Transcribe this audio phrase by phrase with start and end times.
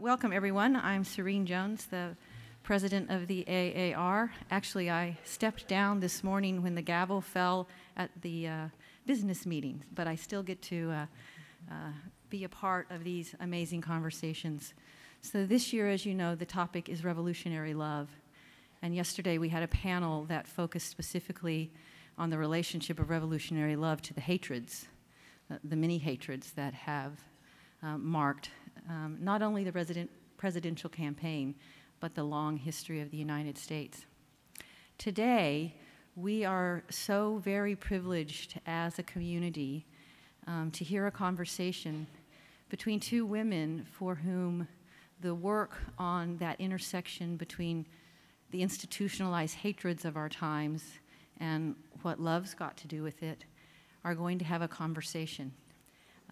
[0.00, 0.76] welcome, everyone.
[0.76, 2.16] I'm Serene Jones, the
[2.62, 4.30] president of the AAR.
[4.48, 7.66] Actually, I stepped down this morning when the gavel fell
[7.96, 8.68] at the uh,
[9.06, 11.06] business meeting, but I still get to uh,
[11.68, 11.90] uh,
[12.30, 14.72] be a part of these amazing conversations.
[15.20, 18.08] So, this year, as you know, the topic is revolutionary love.
[18.82, 21.72] And yesterday, we had a panel that focused specifically
[22.16, 24.86] on the relationship of revolutionary love to the hatreds,
[25.50, 27.18] uh, the many hatreds that have
[27.82, 28.50] um, marked
[28.88, 31.54] um, not only the resident, presidential campaign,
[32.00, 34.06] but the long history of the United States.
[34.96, 35.74] Today,
[36.16, 39.86] we are so very privileged as a community
[40.46, 42.06] um, to hear a conversation
[42.68, 44.66] between two women for whom
[45.20, 47.86] the work on that intersection between
[48.50, 50.84] the institutionalized hatreds of our times
[51.40, 53.44] and what love's got to do with it
[54.04, 55.52] are going to have a conversation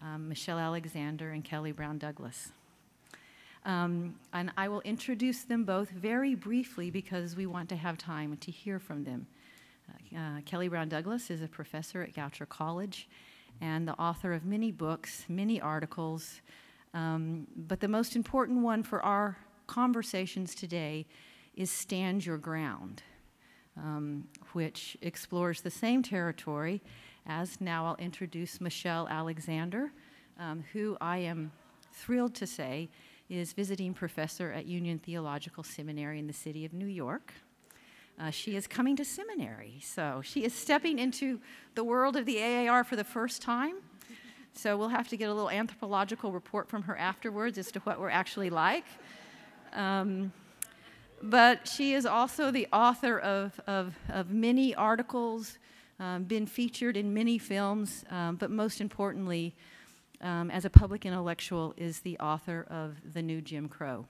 [0.01, 2.51] um, Michelle Alexander and Kelly Brown Douglas.
[3.65, 8.37] Um, and I will introduce them both very briefly because we want to have time
[8.37, 9.27] to hear from them.
[9.89, 13.09] Uh, uh, Kelly Brown Douglas is a professor at Goucher College
[13.59, 16.41] and the author of many books, many articles.
[16.93, 21.05] Um, but the most important one for our conversations today
[21.55, 23.03] is Stand Your Ground,
[23.75, 26.81] um, which explores the same territory
[27.27, 29.91] as now I'll introduce Michelle Alexander,
[30.39, 31.51] um, who I am
[31.91, 32.89] thrilled to say
[33.29, 37.33] is visiting professor at Union Theological Seminary in the city of New York.
[38.19, 41.39] Uh, she is coming to seminary, so she is stepping into
[41.75, 43.75] the world of the AAR for the first time.
[44.53, 47.99] So we'll have to get a little anthropological report from her afterwards as to what
[47.99, 48.85] we're actually like.
[49.73, 50.31] Um,
[51.21, 55.59] but she is also the author of, of, of many articles,
[55.99, 59.55] um, been featured in many films, um, but most importantly,
[60.21, 64.05] um, as a public intellectual, is the author of The New Jim Crow.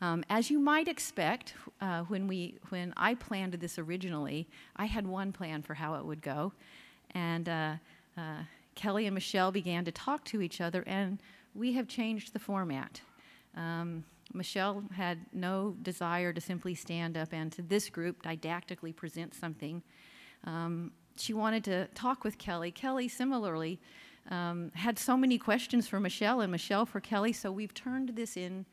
[0.00, 5.06] Um, as you might expect, uh, when, we, when I planned this originally, I had
[5.06, 6.52] one plan for how it would go.
[7.12, 7.74] And uh,
[8.16, 8.42] uh,
[8.74, 11.18] Kelly and Michelle began to talk to each other, and
[11.54, 13.00] we have changed the format.
[13.56, 19.34] Um, Michelle had no desire to simply stand up and to this group didactically present
[19.34, 19.82] something.
[20.44, 22.70] Um, she wanted to talk with Kelly.
[22.70, 23.80] Kelly, similarly,
[24.30, 28.36] um, had so many questions for Michelle and Michelle for Kelly, so we've turned this
[28.36, 28.66] in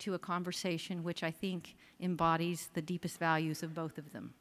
[0.00, 4.34] to a conversation which I think embodies the deepest values of both of them.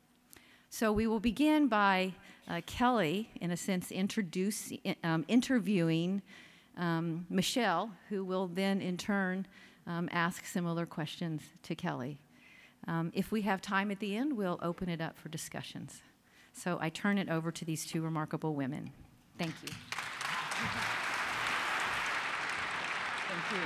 [0.69, 2.13] So we will begin by
[2.47, 4.71] uh, Kelly, in a sense, introduce,
[5.03, 6.21] um, interviewing
[6.77, 9.47] um, Michelle, who will then in turn
[9.87, 12.19] um, ask similar questions to Kelly.
[12.87, 16.01] Um, if we have time at the end, we'll open it up for discussions.
[16.57, 18.89] So I turn it over to these two remarkable women.
[19.37, 19.69] Thank you.
[23.29, 23.59] Thank you.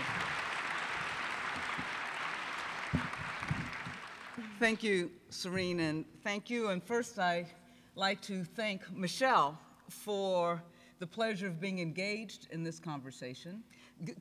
[4.60, 6.68] Thank you, Serene, and thank you.
[6.68, 7.48] And first, I'd
[7.96, 10.62] like to thank Michelle for
[11.00, 13.64] the pleasure of being engaged in this conversation.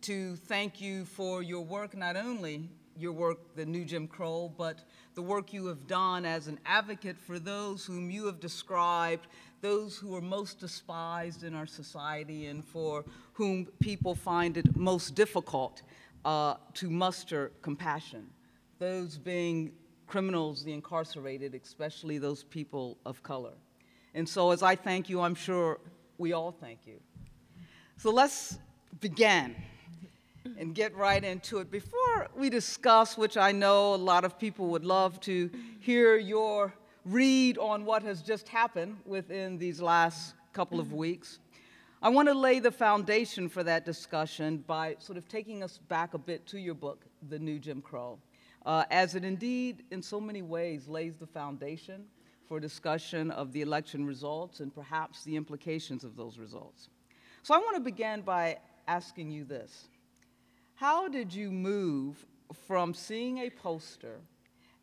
[0.03, 4.81] To thank you for your work, not only your work, the new Jim Crow, but
[5.15, 9.27] the work you have done as an advocate for those whom you have described,
[9.61, 15.15] those who are most despised in our society and for whom people find it most
[15.15, 15.83] difficult
[16.25, 18.29] uh, to muster compassion,
[18.79, 19.73] those being
[20.07, 23.53] criminals, the incarcerated, especially those people of color.
[24.15, 25.79] And so, as I thank you, I'm sure
[26.19, 27.01] we all thank you.
[27.97, 28.59] So, let's
[29.01, 29.55] begin
[30.59, 31.71] and get right into it.
[31.71, 36.75] Before we discuss, which I know a lot of people would love to hear your
[37.05, 41.39] read on what has just happened within these last couple of weeks,
[42.03, 46.15] I want to lay the foundation for that discussion by sort of taking us back
[46.15, 48.19] a bit to your book, The New Jim Crow,
[48.65, 52.05] uh, as it indeed, in so many ways, lays the foundation
[52.49, 56.89] for discussion of the election results and perhaps the implications of those results.
[57.43, 58.59] So I want to begin by
[58.89, 59.90] asking you this
[60.81, 62.25] how did you move
[62.67, 64.19] from seeing a poster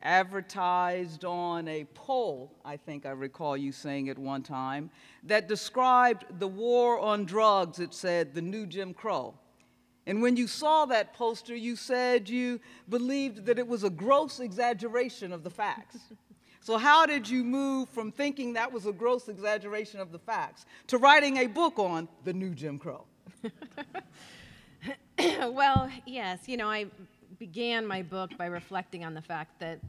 [0.03, 4.91] advertised on a pole, I think I recall you saying at one time,
[5.23, 9.33] that described the war on drugs, it said the new Jim Crow.
[10.05, 14.39] And when you saw that poster, you said you believed that it was a gross
[14.39, 15.97] exaggeration of the facts.
[16.61, 20.67] so, how did you move from thinking that was a gross exaggeration of the facts
[20.85, 23.05] to writing a book on the new Jim Crow?
[25.19, 26.47] well, yes.
[26.47, 26.85] You know, I
[27.39, 29.79] began my book by reflecting on the fact that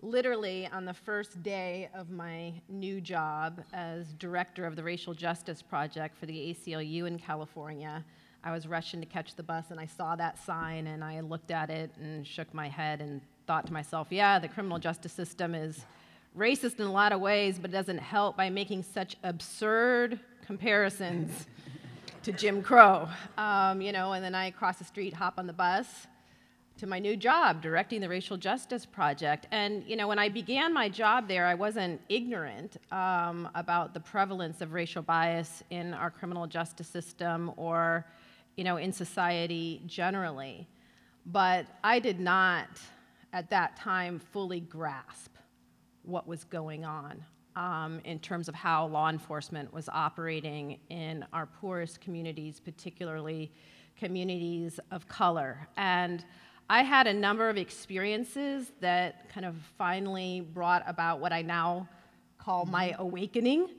[0.00, 5.62] literally on the first day of my new job as director of the Racial Justice
[5.62, 8.04] Project for the ACLU in California,
[8.44, 11.50] I was rushing to catch the bus and I saw that sign and I looked
[11.50, 15.54] at it and shook my head and thought to myself, yeah, the criminal justice system
[15.54, 15.84] is
[16.36, 21.46] racist in a lot of ways, but it doesn't help by making such absurd comparisons
[22.22, 23.08] to Jim Crow.
[23.36, 26.06] Um, you know, and then I cross the street, hop on the bus
[26.78, 29.46] to my new job, directing the Racial Justice Project.
[29.50, 34.00] And, you know, when I began my job there, I wasn't ignorant um, about the
[34.00, 38.06] prevalence of racial bias in our criminal justice system or,
[38.56, 40.68] you know, in society generally.
[41.26, 42.68] But I did not,
[43.32, 45.34] at that time, fully grasp
[46.02, 47.24] what was going on
[47.58, 53.50] um, in terms of how law enforcement was operating in our poorest communities, particularly
[53.98, 55.68] communities of color.
[55.76, 56.24] And
[56.70, 61.88] I had a number of experiences that kind of finally brought about what I now
[62.38, 63.70] call my awakening.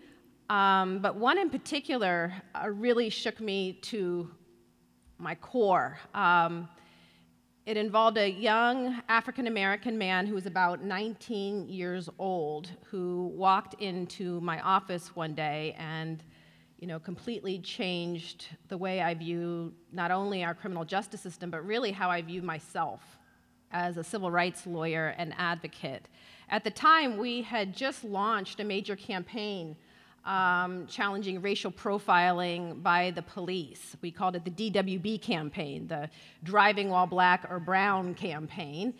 [0.49, 4.29] Um, but one in particular uh, really shook me to
[5.19, 5.97] my core.
[6.13, 6.67] Um,
[7.69, 13.75] it involved a young African American man who was about 19 years old who walked
[13.79, 16.23] into my office one day and
[16.79, 21.63] you know, completely changed the way I view not only our criminal justice system, but
[21.63, 23.01] really how I view myself
[23.71, 26.07] as a civil rights lawyer and advocate.
[26.49, 29.75] At the time, we had just launched a major campaign
[30.29, 33.97] um, challenging racial profiling by the police.
[34.01, 36.07] We called it the DWB campaign, the
[36.43, 38.93] Driving While Black or Brown campaign.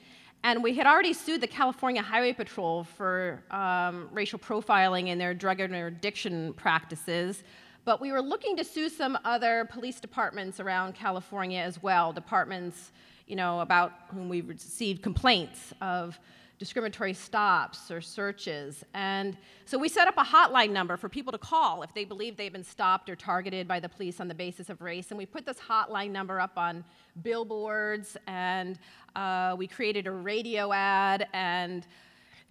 [0.44, 5.36] And we had already sued the California Highway Patrol for um, racial profiling in their
[5.36, 7.44] drug interdiction practices.
[7.86, 12.92] But we were looking to sue some other police departments around California as well, departments,
[13.28, 16.20] you know, about whom we received complaints of
[16.60, 18.84] discriminatory stops or searches.
[18.94, 22.36] And so we set up a hotline number for people to call if they believe
[22.36, 25.10] they've been stopped or targeted by the police on the basis of race.
[25.10, 26.84] And we put this hotline number up on
[27.24, 28.78] billboards, and
[29.16, 31.28] uh, we created a radio ad.
[31.34, 31.88] And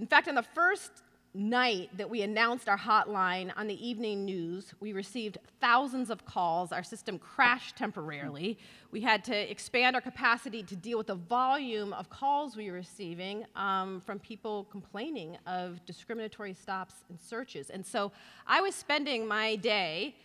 [0.01, 0.91] in fact, on the first
[1.35, 6.73] night that we announced our hotline on the evening news, we received thousands of calls.
[6.73, 8.59] Our system crashed temporarily.
[8.91, 12.77] We had to expand our capacity to deal with the volume of calls we were
[12.77, 17.71] receiving um, from people complaining of discriminatory stops and searches.
[17.71, 18.11] And so
[18.47, 20.17] I was spending my day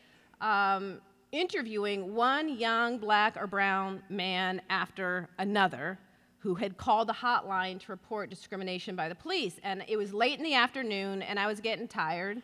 [0.42, 1.02] um,
[1.32, 6.00] interviewing one young black or brown man after another
[6.44, 9.56] who had called the hotline to report discrimination by the police.
[9.64, 12.42] And it was late in the afternoon, and I was getting tired.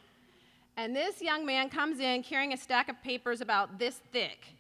[0.78, 4.56] And this young man comes in carrying a stack of papers about this thick.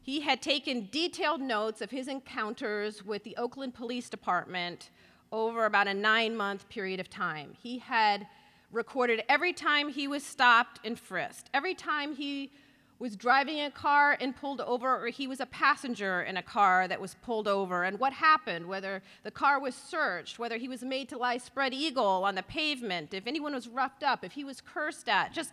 [0.00, 4.88] He had taken detailed notes of his encounters with the Oakland Police Department
[5.30, 7.52] over about a nine month period of time.
[7.62, 8.26] He had
[8.72, 12.50] recorded every time he was stopped and frisked, every time he
[12.98, 16.88] was driving a car and pulled over, or he was a passenger in a car
[16.88, 20.82] that was pulled over, and what happened, whether the car was searched, whether he was
[20.82, 24.44] made to lie spread eagle on the pavement, if anyone was roughed up, if he
[24.44, 25.52] was cursed at, just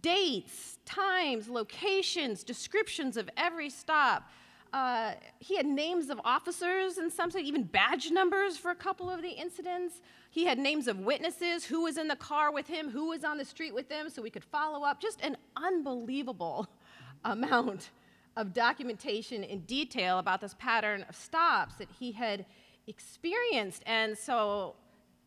[0.00, 4.30] dates, times, locations, descriptions of every stop.
[4.72, 9.20] Uh, he had names of officers and some, even badge numbers for a couple of
[9.22, 10.00] the incidents.
[10.30, 13.36] He had names of witnesses, who was in the car with him, who was on
[13.36, 15.00] the street with him, so we could follow up.
[15.00, 16.68] Just an unbelievable
[17.24, 17.90] amount
[18.36, 22.46] of documentation in detail about this pattern of stops that he had
[22.86, 23.82] experienced.
[23.86, 24.76] And so,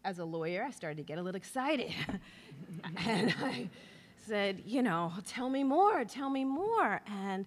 [0.06, 1.94] as a lawyer, I started to get a little excited.
[3.06, 3.70] and I
[4.26, 7.02] said, You know, tell me more, tell me more.
[7.06, 7.46] And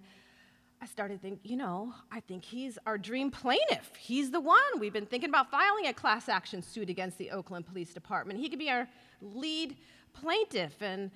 [0.81, 3.91] I started thinking, you know, I think he's our dream plaintiff.
[3.97, 4.57] He's the one.
[4.79, 8.39] We've been thinking about filing a class action suit against the Oakland Police Department.
[8.39, 8.87] He could be our
[9.21, 9.75] lead
[10.13, 10.81] plaintiff.
[10.81, 11.09] And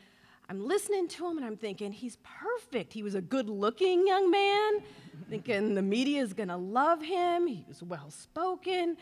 [0.50, 2.92] I'm listening to him and I'm thinking, he's perfect.
[2.92, 4.82] He was a good looking young man,
[5.30, 7.46] thinking the media is going to love him.
[7.46, 8.98] He was well spoken.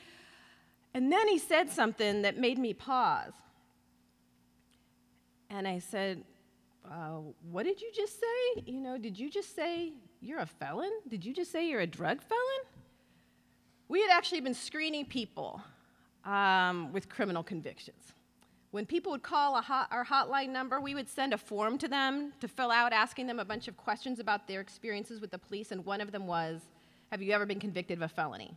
[0.94, 3.32] And then he said something that made me pause.
[5.50, 6.24] And I said,
[6.86, 8.64] uh, What did you just say?
[8.66, 10.92] You know, did you just say you're a felon?
[11.08, 12.42] Did you just say you're a drug felon?
[13.88, 15.62] We had actually been screening people
[16.26, 18.14] um, with criminal convictions.
[18.72, 22.34] When people would call hot, our hotline number, we would send a form to them
[22.40, 25.72] to fill out, asking them a bunch of questions about their experiences with the police,
[25.72, 26.62] and one of them was
[27.12, 28.56] Have you ever been convicted of a felony?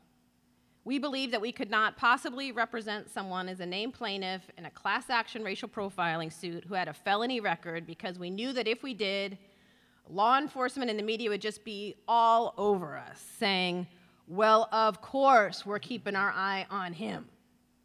[0.84, 4.70] We believed that we could not possibly represent someone as a named plaintiff in a
[4.70, 8.82] class action racial profiling suit who had a felony record because we knew that if
[8.82, 9.38] we did,
[10.08, 13.86] law enforcement and the media would just be all over us saying,
[14.26, 17.26] well, of course, we're keeping our eye on him.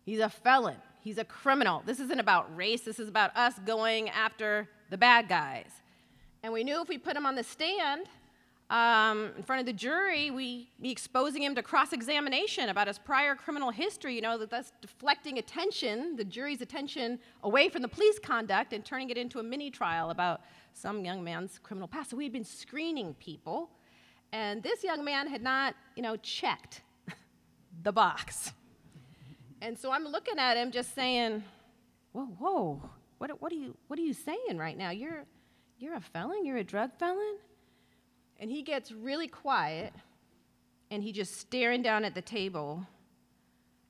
[0.06, 1.84] He's a felon, he's a criminal.
[1.86, 5.70] This isn't about race, this is about us going after the bad guys.
[6.44, 8.08] And we knew if we put him on the stand,
[8.70, 13.34] um, in front of the jury, we be exposing him to cross-examination about his prior
[13.34, 14.14] criminal history.
[14.16, 18.84] You know that that's deflecting attention, the jury's attention, away from the police conduct and
[18.84, 20.42] turning it into a mini trial about
[20.78, 22.12] some young man's criminal past.
[22.12, 23.70] So we had been screening people,
[24.32, 26.82] and this young man had not, you know, checked
[27.84, 28.54] the box.
[29.62, 31.44] And so I'm looking at him, just saying,
[32.12, 32.90] "Whoa, whoa!
[33.18, 34.92] What, what are you, what are you saying right now?
[34.92, 35.26] You're,
[35.80, 36.46] you're a felon.
[36.46, 37.38] You're a drug felon."
[38.40, 39.94] And he gets really quiet
[40.90, 42.86] and he just staring down at the table.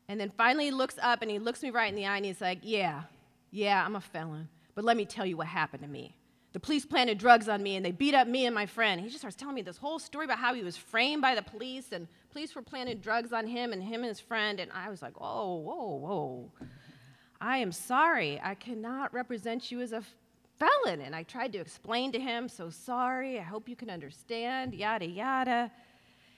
[0.08, 2.26] And then finally he looks up and he looks me right in the eye and
[2.26, 3.04] he's like, Yeah,
[3.52, 4.50] yeah, I'm a felon.
[4.76, 6.16] But let me tell you what happened to me.
[6.58, 9.00] The police planted drugs on me and they beat up me and my friend.
[9.00, 11.44] He just starts telling me this whole story about how he was framed by the
[11.44, 14.60] police and police were planting drugs on him and him and his friend.
[14.60, 16.52] And I was like, Oh, whoa, whoa.
[17.40, 18.42] I am sorry.
[18.44, 20.02] I cannot represent you as a
[20.58, 21.02] felon.
[21.02, 25.06] And I tried to explain to him, so sorry, I hope you can understand, yada,
[25.06, 25.72] yada.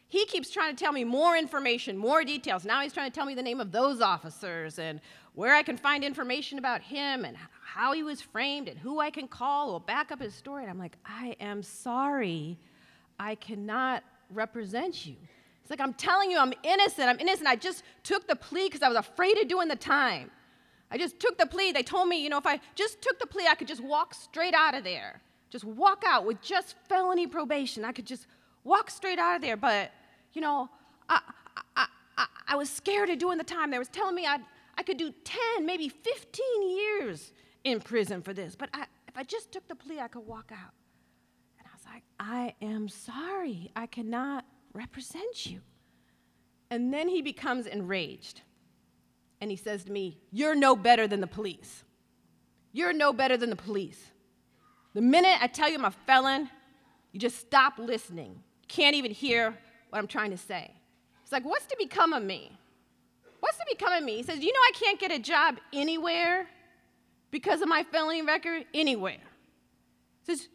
[0.09, 2.65] He keeps trying to tell me more information, more details.
[2.65, 4.99] Now he's trying to tell me the name of those officers and
[5.35, 9.11] where I can find information about him and how he was framed and who I
[9.11, 10.63] can call will back up his story.
[10.63, 12.57] And I'm like, I am sorry.
[13.19, 15.15] I cannot represent you.
[15.61, 17.07] It's like, I'm telling you, I'm innocent.
[17.07, 17.47] I'm innocent.
[17.47, 20.31] I just took the plea because I was afraid of doing the time.
[20.89, 21.71] I just took the plea.
[21.71, 24.15] They told me, you know, if I just took the plea, I could just walk
[24.15, 25.21] straight out of there.
[25.51, 27.85] Just walk out with just felony probation.
[27.85, 28.25] I could just
[28.63, 29.55] walk straight out of there.
[29.55, 29.91] But,
[30.33, 30.69] you know,
[31.07, 31.21] I,
[31.75, 31.85] I,
[32.17, 33.71] I, I was scared of doing the time.
[33.71, 34.41] They was telling me I'd,
[34.77, 37.33] I could do 10, maybe 15 years
[37.63, 38.55] in prison for this.
[38.55, 40.73] But I, if I just took the plea, I could walk out.
[41.59, 43.71] And I was like, I am sorry.
[43.75, 45.61] I cannot represent you.
[46.71, 48.41] And then he becomes enraged
[49.41, 51.83] and he says to me, You're no better than the police.
[52.71, 54.11] You're no better than the police.
[54.93, 56.49] The minute I tell you I'm a felon,
[57.11, 58.31] you just stop listening.
[58.31, 59.57] You can't even hear
[59.89, 60.71] what I'm trying to say.
[61.23, 62.51] It's like, What's to become of me?
[63.39, 64.17] What's to become of me?
[64.17, 66.47] He says, You know, I can't get a job anywhere
[67.31, 68.65] because of my felony record?
[68.73, 69.17] Anywhere.
[70.25, 70.47] He says,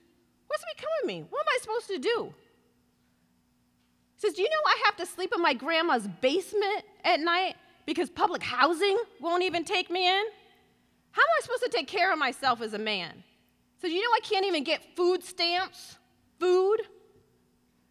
[0.47, 1.25] What's to become of me?
[1.29, 2.35] What am I supposed to do?
[4.17, 7.57] He says, Do you know I have to sleep in my grandma's basement at night
[7.87, 10.25] because public housing won't even take me in?
[11.13, 13.23] How am I supposed to take care of myself as a man?
[13.81, 15.97] So, you know, I can't even get food stamps,
[16.41, 16.79] food,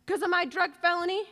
[0.06, 1.24] because of my drug felony?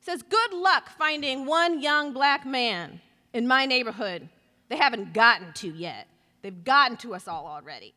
[0.00, 3.00] Says, Good luck finding one young black man
[3.32, 4.28] in my neighborhood
[4.68, 6.08] they haven't gotten to yet.
[6.42, 7.94] They've gotten to us all already.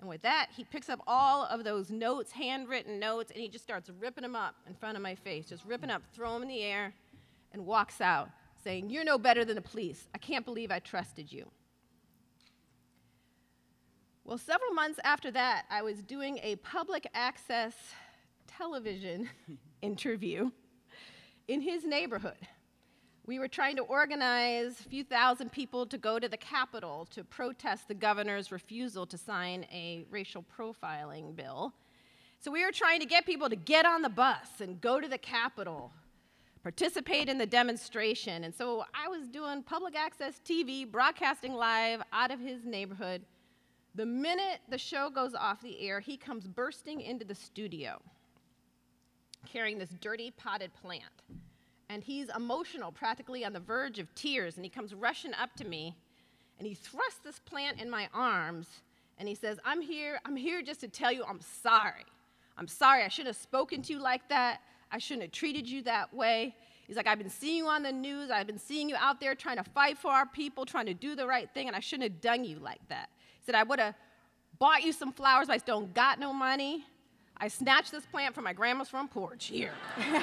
[0.00, 3.64] And with that, he picks up all of those notes, handwritten notes, and he just
[3.64, 6.48] starts ripping them up in front of my face, just ripping up, throw them in
[6.48, 6.92] the air,
[7.52, 8.28] and walks out
[8.62, 10.08] saying, You're no better than the police.
[10.14, 11.50] I can't believe I trusted you.
[14.24, 17.74] Well, several months after that, I was doing a public access
[18.56, 19.28] television
[19.82, 20.50] interview
[21.48, 22.48] in his neighborhood.
[23.26, 27.24] We were trying to organize a few thousand people to go to the Capitol to
[27.24, 31.72] protest the governor's refusal to sign a racial profiling bill.
[32.40, 35.08] So we were trying to get people to get on the bus and go to
[35.08, 35.90] the Capitol
[36.62, 38.44] participate in the demonstration.
[38.44, 43.20] And so I was doing public access TV, broadcasting live out of his neighborhood.
[43.94, 48.00] The minute the show goes off the air, he comes bursting into the studio
[49.44, 51.04] carrying this dirty potted plant.
[51.88, 54.56] And he's emotional, practically on the verge of tears.
[54.56, 55.96] And he comes rushing up to me
[56.58, 58.68] and he thrusts this plant in my arms
[59.18, 62.04] and he says, I'm here, I'm here just to tell you I'm sorry.
[62.56, 64.60] I'm sorry, I shouldn't have spoken to you like that.
[64.90, 66.54] I shouldn't have treated you that way.
[66.86, 68.30] He's like, I've been seeing you on the news.
[68.30, 71.16] I've been seeing you out there trying to fight for our people, trying to do
[71.16, 73.08] the right thing, and I shouldn't have done you like that.
[73.40, 73.94] He said, I would have
[74.58, 76.84] bought you some flowers, but I don't got no money.
[77.36, 79.46] I snatched this plant from my grandma's front porch.
[79.46, 79.72] Here.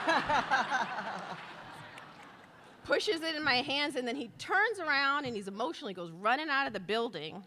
[2.84, 6.50] Pushes it in my hands, and then he turns around and he's emotionally goes running
[6.50, 7.44] out of the building.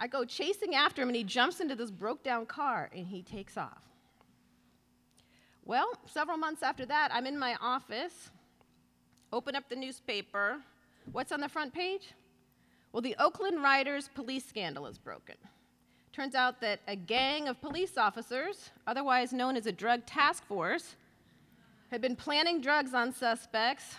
[0.00, 3.22] I go chasing after him, and he jumps into this broke down car and he
[3.22, 3.82] takes off.
[5.64, 8.30] Well, several months after that, I'm in my office,
[9.32, 10.58] open up the newspaper.
[11.12, 12.14] What's on the front page?
[12.92, 15.36] Well, the Oakland Riders police scandal is broken.
[16.18, 20.96] Turns out that a gang of police officers, otherwise known as a drug task force,
[21.92, 23.94] had been planting drugs on suspects,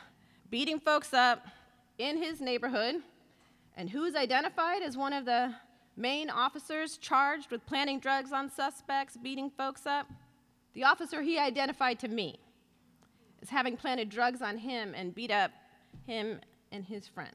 [0.49, 1.47] beating folks up
[1.97, 2.95] in his neighborhood.
[3.77, 5.55] And who's identified as one of the
[5.95, 10.05] main officers charged with planting drugs on suspects, beating folks up?
[10.73, 12.38] The officer he identified to me
[13.41, 15.51] as having planted drugs on him and beat up
[16.05, 16.41] him
[16.73, 17.33] and his friend.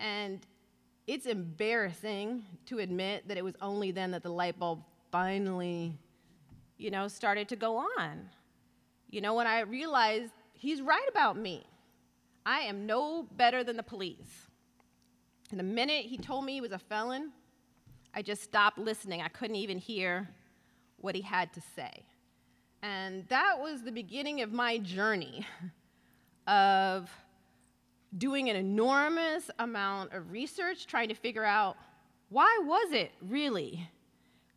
[0.00, 0.44] And
[1.08, 5.98] it's embarrassing to admit that it was only then that the light bulb finally
[6.78, 8.30] you know, started to go on.
[9.10, 11.66] You know, when I realized he's right about me.
[12.46, 14.46] I am no better than the police.
[15.50, 17.32] And the minute he told me he was a felon,
[18.14, 19.20] I just stopped listening.
[19.20, 20.28] I couldn't even hear
[20.96, 22.04] what he had to say.
[22.82, 25.46] And that was the beginning of my journey
[26.46, 27.10] of
[28.16, 31.76] doing an enormous amount of research trying to figure out
[32.30, 33.88] why was it really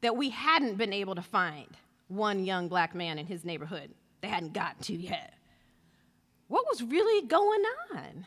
[0.01, 1.67] that we hadn't been able to find
[2.07, 3.91] one young black man in his neighborhood
[4.21, 5.33] they hadn't gotten to yet.
[6.47, 8.25] What was really going on?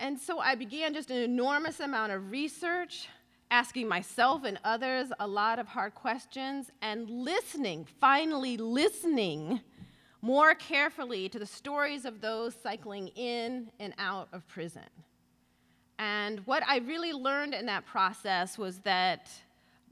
[0.00, 3.08] And so I began just an enormous amount of research,
[3.50, 9.60] asking myself and others a lot of hard questions, and listening, finally listening
[10.22, 14.88] more carefully to the stories of those cycling in and out of prison.
[15.98, 19.28] And what I really learned in that process was that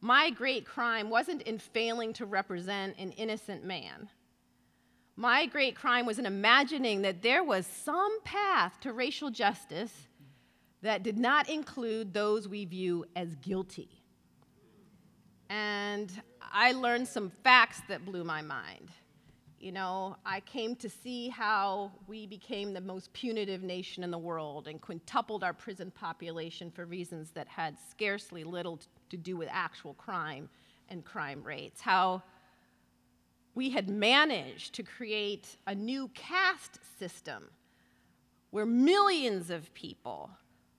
[0.00, 4.08] my great crime wasn't in failing to represent an innocent man.
[5.16, 9.92] My great crime was in imagining that there was some path to racial justice
[10.82, 13.90] that did not include those we view as guilty.
[15.50, 16.10] And
[16.40, 18.90] I learned some facts that blew my mind.
[19.60, 24.16] You know, I came to see how we became the most punitive nation in the
[24.16, 29.50] world and quintupled our prison population for reasons that had scarcely little to do with
[29.52, 30.48] actual crime
[30.88, 31.82] and crime rates.
[31.82, 32.22] How
[33.54, 37.44] we had managed to create a new caste system
[38.52, 40.30] where millions of people,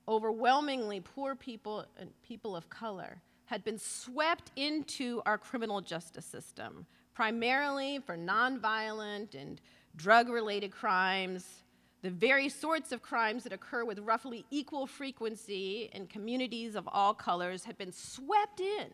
[0.07, 6.87] overwhelmingly poor people and people of color, had been swept into our criminal justice system
[7.13, 9.61] primarily for nonviolent and
[9.95, 11.63] drug related crimes,
[12.01, 17.13] the very sorts of crimes that occur with roughly equal frequency in communities of all
[17.13, 18.87] colors had been swept in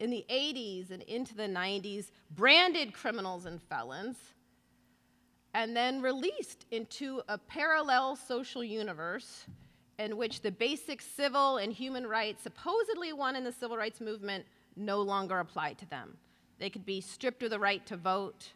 [0.00, 4.16] in the 80s and into the 90s, branded criminals and felons,
[5.54, 9.44] and then released into a parallel social universe
[9.98, 14.44] in which the basic civil and human rights supposedly won in the civil rights movement
[14.76, 16.16] no longer apply to them.
[16.58, 18.52] They could be stripped of the right to vote,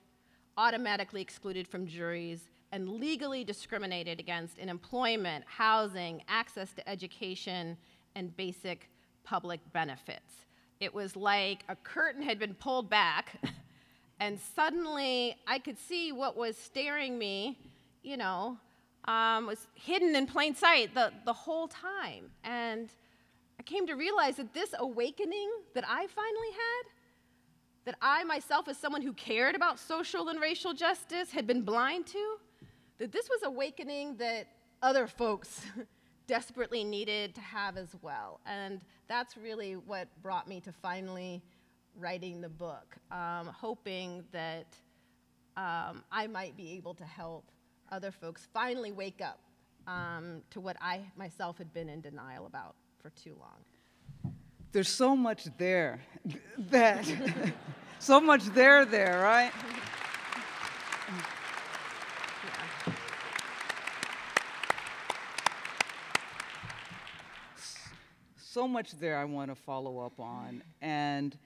[0.56, 7.76] automatically excluded from juries, and legally discriminated against in employment, housing, access to education,
[8.14, 8.90] and basic
[9.24, 10.46] public benefits.
[10.80, 13.36] It was like a curtain had been pulled back,
[14.20, 17.58] and suddenly I could see what was staring me,
[18.02, 18.58] you know,
[19.06, 22.30] um, was hidden in plain sight the, the whole time.
[22.44, 22.90] And
[23.58, 26.97] I came to realize that this awakening that I finally had
[27.88, 32.06] that I myself, as someone who cared about social and racial justice, had been blind
[32.08, 32.36] to,
[32.98, 34.46] that this was awakening that
[34.82, 35.62] other folks
[36.26, 38.40] desperately needed to have as well.
[38.44, 41.42] And that's really what brought me to finally
[41.96, 44.76] writing the book, um, hoping that
[45.56, 47.50] um, I might be able to help
[47.90, 49.40] other folks finally wake up
[49.86, 53.64] um, to what I myself had been in denial about for too long
[54.78, 55.98] there's so much there
[56.56, 57.04] that
[57.98, 59.50] so much there there right?
[68.36, 71.36] So much there i want to follow up on and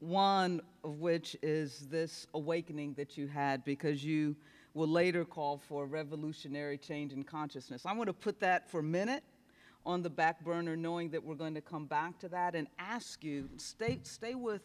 [0.00, 4.34] one of which is this awakening that you had because you
[4.74, 7.86] will later call for revolutionary change in consciousness.
[7.86, 9.24] I want to put that for a minute
[9.86, 13.24] on the back burner, knowing that we're going to come back to that and ask
[13.24, 14.62] you, stay, stay with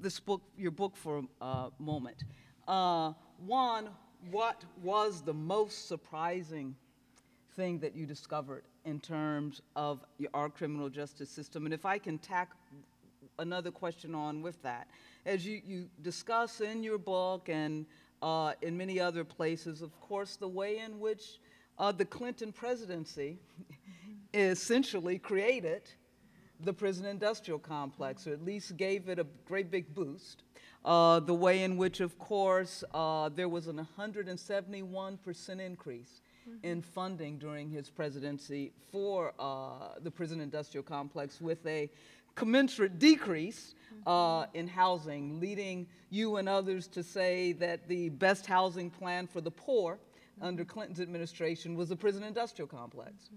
[0.00, 2.24] this book, your book for a moment.
[2.66, 3.12] Uh,
[3.46, 3.88] one,
[4.30, 6.74] what was the most surprising
[7.54, 11.64] thing that you discovered in terms of our criminal justice system?
[11.64, 12.50] And if I can tack
[13.38, 14.88] another question on with that,
[15.26, 17.86] as you, you discuss in your book and
[18.22, 21.38] uh, in many other places, of course, the way in which
[21.78, 23.38] uh, the Clinton presidency
[24.34, 25.82] essentially created
[26.62, 30.42] the prison industrial complex, or at least gave it a great big boost.
[30.84, 36.56] Uh, the way in which, of course, uh, there was an 171% increase mm-hmm.
[36.62, 41.90] in funding during his presidency for uh, the prison industrial complex, with a
[42.34, 43.74] commensurate decrease
[44.06, 44.10] uh,
[44.42, 44.56] mm-hmm.
[44.56, 49.50] in housing, leading you and others to say that the best housing plan for the
[49.50, 49.98] poor
[50.40, 53.30] under Clinton's administration was the prison industrial complex.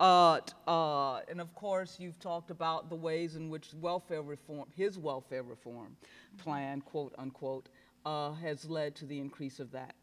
[0.00, 4.98] Uh, uh, and of course, you've talked about the ways in which welfare reform, his
[4.98, 5.96] welfare reform
[6.38, 7.68] plan, quote unquote,
[8.04, 9.94] uh, has led to the increase of that.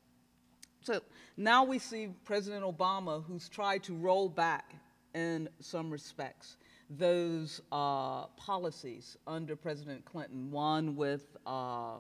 [0.82, 1.02] So
[1.38, 4.74] now we see President Obama, who's tried to roll back
[5.14, 6.58] in some respects
[6.98, 10.52] those uh, policies under President Clinton.
[10.52, 11.98] One with uh,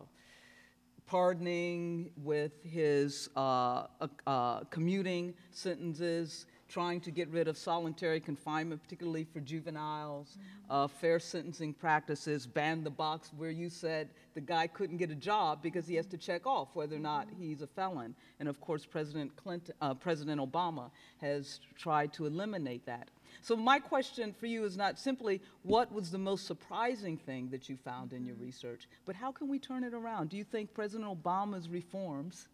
[1.12, 8.82] pardoning, with his uh, uh, uh, commuting sentences, trying to get rid of solitary confinement,
[8.82, 10.38] particularly for juveniles,
[10.70, 15.16] uh, fair sentencing practices, ban the box where you said the guy couldn't get a
[15.16, 18.16] job because he has to check off whether or not he's a felon.
[18.40, 23.10] And of course, President Clinton, uh, President Obama has tried to eliminate that.
[23.42, 27.70] So my question for you is not simply what was the most surprising thing that
[27.70, 30.30] you found in your research, but how can we turn it around?
[30.30, 32.48] Do you think President Obama's reforms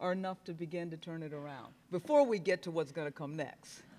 [0.00, 3.12] are enough to begin to turn it around before we get to what's going to
[3.12, 3.82] come next?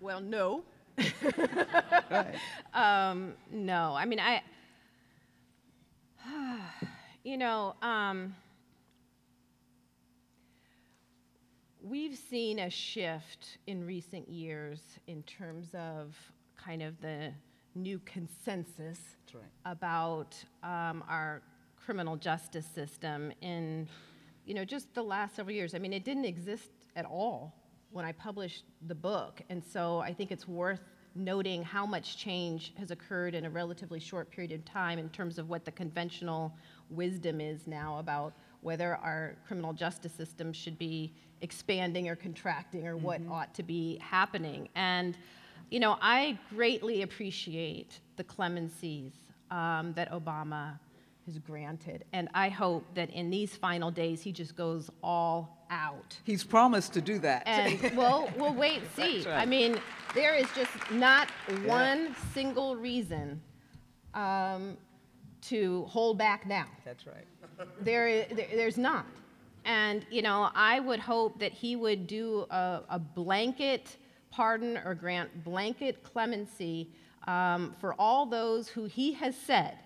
[0.00, 0.64] Well, no.
[0.98, 2.34] Right.
[2.74, 4.42] Um, no, I mean, I,
[7.24, 8.34] you know, um,
[11.84, 16.16] we've seen a shift in recent years in terms of
[16.56, 17.30] kind of the
[17.74, 18.98] new consensus
[19.34, 19.42] right.
[19.66, 21.42] about um, our
[21.76, 23.86] criminal justice system in,
[24.46, 25.74] you know, just the last several years.
[25.74, 27.54] I mean, it didn't exist at all
[27.90, 30.80] when I published the book, and so I think it's worth
[31.14, 35.38] noting how much change has occurred in a relatively short period of time in terms
[35.38, 36.56] of what the conventional
[36.88, 38.32] wisdom is now about
[38.64, 43.98] whether our criminal justice system should be expanding or contracting or what ought to be
[43.98, 44.68] happening.
[44.74, 45.16] And,
[45.70, 49.12] you know, I greatly appreciate the clemencies
[49.50, 50.78] um, that Obama
[51.26, 52.04] has granted.
[52.14, 56.16] And I hope that in these final days, he just goes all out.
[56.24, 57.42] He's promised to do that.
[57.46, 59.28] And we'll, we'll wait and see.
[59.28, 59.36] Right.
[59.36, 59.78] I mean,
[60.14, 61.30] there is just not
[61.66, 63.42] one single reason
[64.14, 64.76] um,
[65.48, 66.66] to hold back now.
[66.84, 67.26] That's right.
[67.80, 69.06] There, there, there's not.
[69.64, 73.96] And, you know, I would hope that he would do a, a blanket
[74.30, 76.90] pardon or grant blanket clemency
[77.28, 79.78] um, for all those who he has said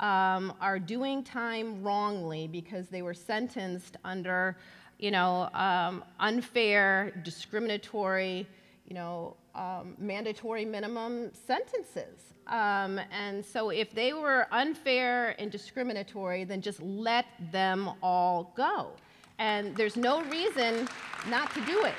[0.00, 4.56] um, are doing time wrongly because they were sentenced under,
[4.98, 8.46] you know, um, unfair, discriminatory,
[8.86, 12.32] you know, um, mandatory minimum sentences.
[12.46, 18.92] Um, and so if they were unfair and discriminatory, then just let them all go.
[19.38, 20.88] And there's no reason
[21.28, 21.94] not to do it.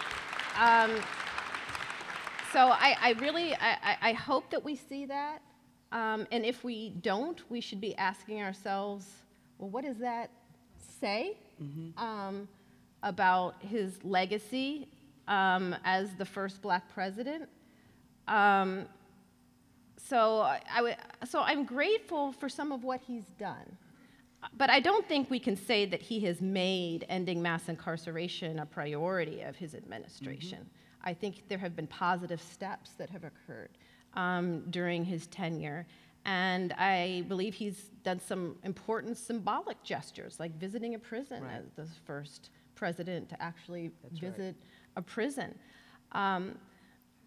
[0.60, 0.92] Um,
[2.52, 5.42] so I, I really, I, I- hope that we see that.
[5.92, 9.06] Um, and if we don't, we should be asking ourselves,
[9.58, 10.32] well, what does that
[11.00, 11.38] say
[11.98, 12.48] um,
[13.04, 14.88] about his legacy
[15.30, 17.48] um, as the first black president?
[18.28, 18.86] Um,
[19.98, 23.78] so I, I would, so I'm grateful for some of what he's done.
[24.58, 28.66] But I don't think we can say that he has made ending mass incarceration a
[28.66, 30.66] priority of his administration.
[31.04, 33.72] I think there have been positive steps that have occurred
[34.14, 35.86] um, during his tenure.
[36.26, 41.56] And I believe he's done some important symbolic gestures, like visiting a prison Right.
[41.56, 44.56] as the first president to actually That's right.
[45.00, 45.58] A prison.
[46.12, 46.60] Um,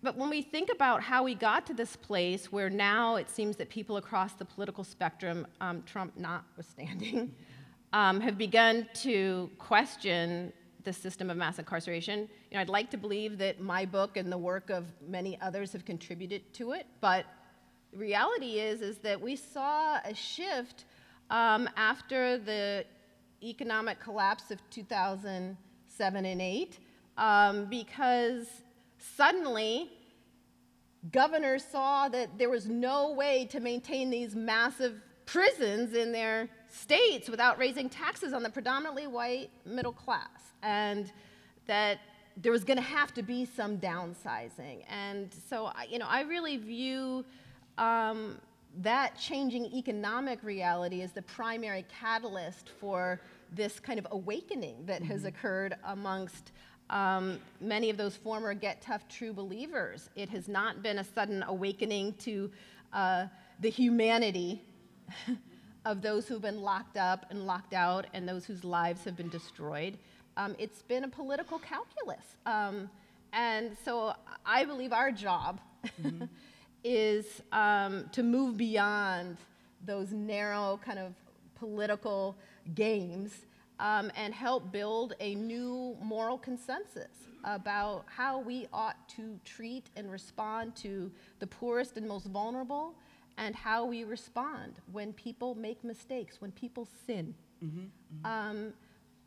[0.02, 3.56] but when we think about how we got to this place where now it seems
[3.56, 7.34] that people across the political spectrum, um, Trump notwithstanding,
[7.92, 10.52] um, have begun to question
[10.84, 14.32] the system of mass incarceration, you know, I'd like to believe that my book and
[14.32, 17.26] the work of many others have contributed to it, but
[17.92, 20.86] the reality is is that we saw a shift
[21.30, 22.84] um, after the
[23.42, 26.78] economic collapse of 2007 and 8
[27.16, 28.46] um, because
[29.16, 29.90] suddenly
[31.10, 37.28] governors saw that there was no way to maintain these massive prisons in their states
[37.28, 41.12] without raising taxes on the predominantly white middle class, and
[41.66, 41.98] that
[42.36, 44.84] there was going to have to be some downsizing.
[44.88, 47.24] And so, you know, I really view
[47.78, 48.38] um,
[48.80, 53.20] that changing economic reality as the primary catalyst for
[53.52, 56.52] this kind of awakening that has occurred amongst
[56.92, 60.10] um, many of those former Get Tough true believers.
[60.14, 62.50] It has not been a sudden awakening to
[62.92, 63.26] uh,
[63.60, 64.62] the humanity
[65.86, 69.30] of those who've been locked up and locked out and those whose lives have been
[69.30, 69.96] destroyed.
[70.36, 72.36] Um, it's been a political calculus.
[72.44, 72.90] Um,
[73.32, 74.12] and so
[74.44, 75.60] I believe our job
[76.84, 79.38] is um, to move beyond
[79.86, 81.14] those narrow kind of
[81.58, 82.36] political
[82.74, 83.32] games
[83.82, 90.10] um, and help build a new moral consensus about how we ought to treat and
[90.10, 92.94] respond to the poorest and most vulnerable
[93.38, 97.34] and how we respond when people make mistakes, when people sin.
[98.24, 98.72] Um,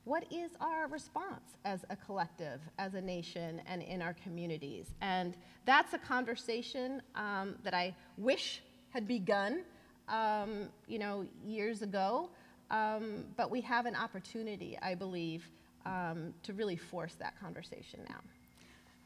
[0.05, 4.85] what is our response as a collective, as a nation, and in our communities?
[5.01, 9.63] And that's a conversation um, that I wish had begun,
[10.07, 12.29] um, you know, years ago.
[12.71, 15.47] Um, but we have an opportunity, I believe,
[15.85, 18.19] um, to really force that conversation now.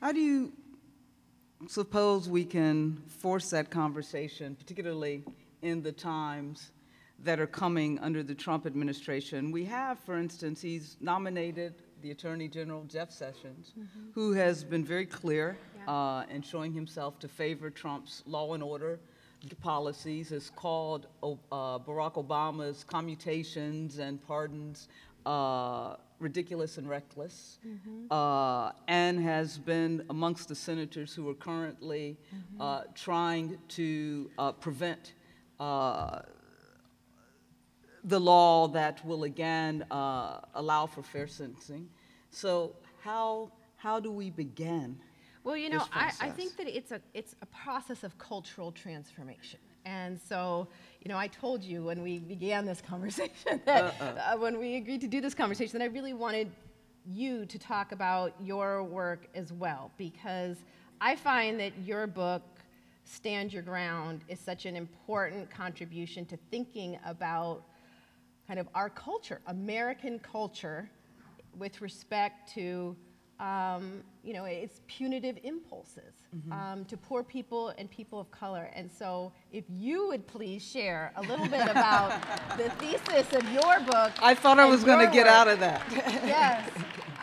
[0.02, 0.54] How do you
[1.68, 5.24] suppose we can force that conversation, particularly
[5.62, 6.72] in the times
[7.24, 9.52] that are coming under the Trump administration?
[9.52, 13.74] We have, for instance, he's nominated the Attorney General Jeff Sessions,
[14.14, 15.92] who has been very clear Yeah.
[15.94, 19.02] uh, in showing himself to favor Trump's law and order
[19.62, 24.88] policies, is called uh, Barack Obama's commutations and pardons
[25.26, 27.60] uh, ridiculous and reckless,
[28.12, 32.18] uh, and has been amongst the senators who are currently
[32.60, 35.14] uh, trying to uh, prevent
[35.60, 36.22] uh,
[38.04, 41.90] the law that will again uh, allow for fair sentencing.
[42.32, 45.00] So how, how do we begin?
[45.44, 49.60] Well, you know, I, I think that it's a, it's a process of cultural transformation.
[49.86, 50.68] And so,
[51.02, 55.02] you know, I told you when we began this conversation, that, uh, when we agreed
[55.02, 56.52] to do this conversation, that I really wanted
[57.06, 60.58] you to talk about your work as well, because
[61.02, 62.44] I find that your book,
[63.06, 67.64] Stand Your Ground, is such an important contribution to thinking about
[68.46, 70.90] kind of our culture, American culture,
[71.58, 72.96] with respect to,
[73.40, 76.14] um, you know, its punitive impulses
[76.52, 78.70] um, to poor people and people of color.
[78.76, 82.22] And so, if you would please share a little bit about
[82.58, 84.12] the thesis of your book.
[84.22, 85.34] I thought I was going to get work.
[85.34, 85.82] out of that.
[85.92, 86.70] yes.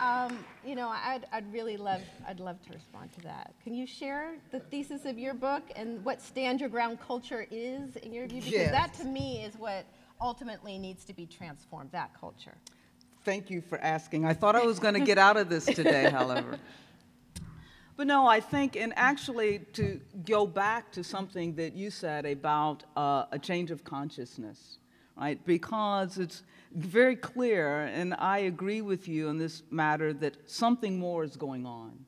[0.01, 3.53] Um, you know, I'd, I'd really love, I'd love to respond to that.
[3.63, 7.95] Can you share the thesis of your book and what stand your ground culture is
[7.97, 8.41] in your view?
[8.41, 8.71] Because Yes.
[8.71, 9.85] that to me is what
[10.19, 12.55] ultimately needs to be transformed, that culture.
[13.27, 14.23] Thank you for asking.
[14.23, 16.57] I thought I was going to get out of this today, however.
[17.97, 22.85] But no, I think, and actually to go back to something that you said about
[22.95, 24.77] uh, a change of consciousness,
[25.17, 25.45] right?
[25.45, 31.25] Because it's very clear, and I agree with you on this matter, that something more
[31.25, 31.99] is going on.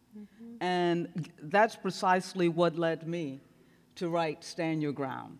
[0.61, 3.41] And that's precisely what led me
[3.95, 5.37] to write Stand Your Ground.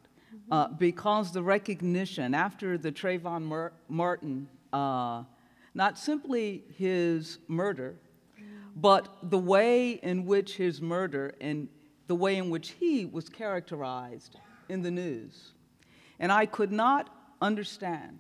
[0.52, 5.24] Uh, because the recognition after the Trayvon Mar- Martin, uh,
[5.74, 7.96] not simply his murder,
[8.76, 11.68] but the way in which his murder and
[12.08, 15.54] the way in which he was characterized in the news.
[16.20, 17.10] And I could not
[17.42, 18.20] understand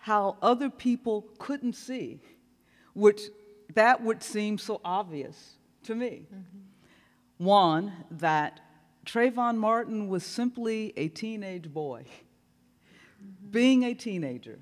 [0.00, 2.20] how other people couldn't see,
[2.94, 3.22] which
[3.74, 6.26] that would seem so obvious to me.
[7.36, 8.60] One, that
[9.04, 12.04] Trayvon Martin was simply a teenage boy,
[13.50, 14.58] being a teenager,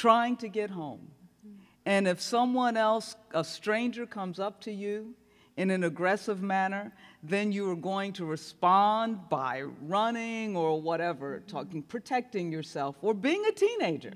[0.00, 1.10] trying to get home.
[1.84, 5.14] And if someone else, a stranger, comes up to you
[5.58, 6.90] in an aggressive manner,
[7.22, 13.44] then you are going to respond by running or whatever, talking, protecting yourself, or being
[13.44, 14.12] a teenager.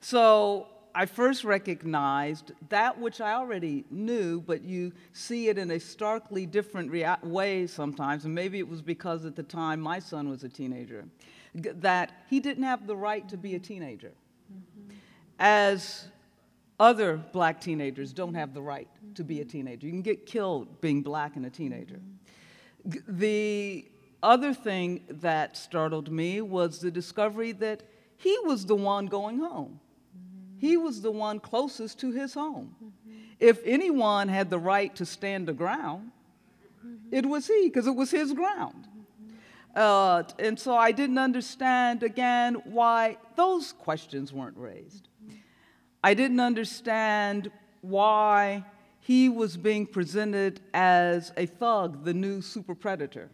[0.00, 5.80] So I first recognized that which I already knew, but you see it in a
[5.80, 10.28] starkly different rea- way sometimes, and maybe it was because at the time my son
[10.28, 11.06] was a teenager,
[11.54, 14.12] that he didn't have the right to be a teenager.
[15.38, 16.08] As
[16.78, 19.86] other black teenagers don't have the right to be a teenager.
[19.86, 22.00] You can get killed being black and a teenager.
[23.08, 23.86] The
[24.22, 27.82] other thing that startled me was the discovery that
[28.16, 29.80] he was the one going home.
[30.58, 32.74] He was the one closest to his home.
[33.38, 36.10] If anyone had the right to stand the ground,
[37.10, 38.88] it was he, because it was his ground.
[39.74, 45.08] Uh, and so I didn't understand, again, why those questions weren't raised.
[46.06, 48.64] I didn't understand why
[49.00, 53.28] he was being presented as a thug, the new super predator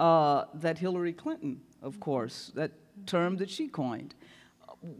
[0.00, 2.72] uh, that Hillary Clinton, of course, that
[3.06, 4.16] term that she coined.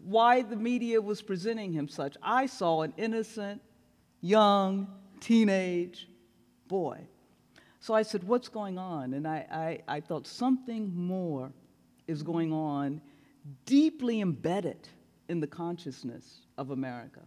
[0.05, 2.17] Why the media was presenting him such.
[2.23, 3.61] I saw an innocent,
[4.21, 4.87] young,
[5.19, 6.09] teenage
[6.69, 7.01] boy.
[7.81, 9.15] So I said, What's going on?
[9.15, 11.51] And I, I, I thought something more
[12.07, 13.01] is going on
[13.67, 14.87] deeply embedded
[15.31, 17.21] in the consciousness of America.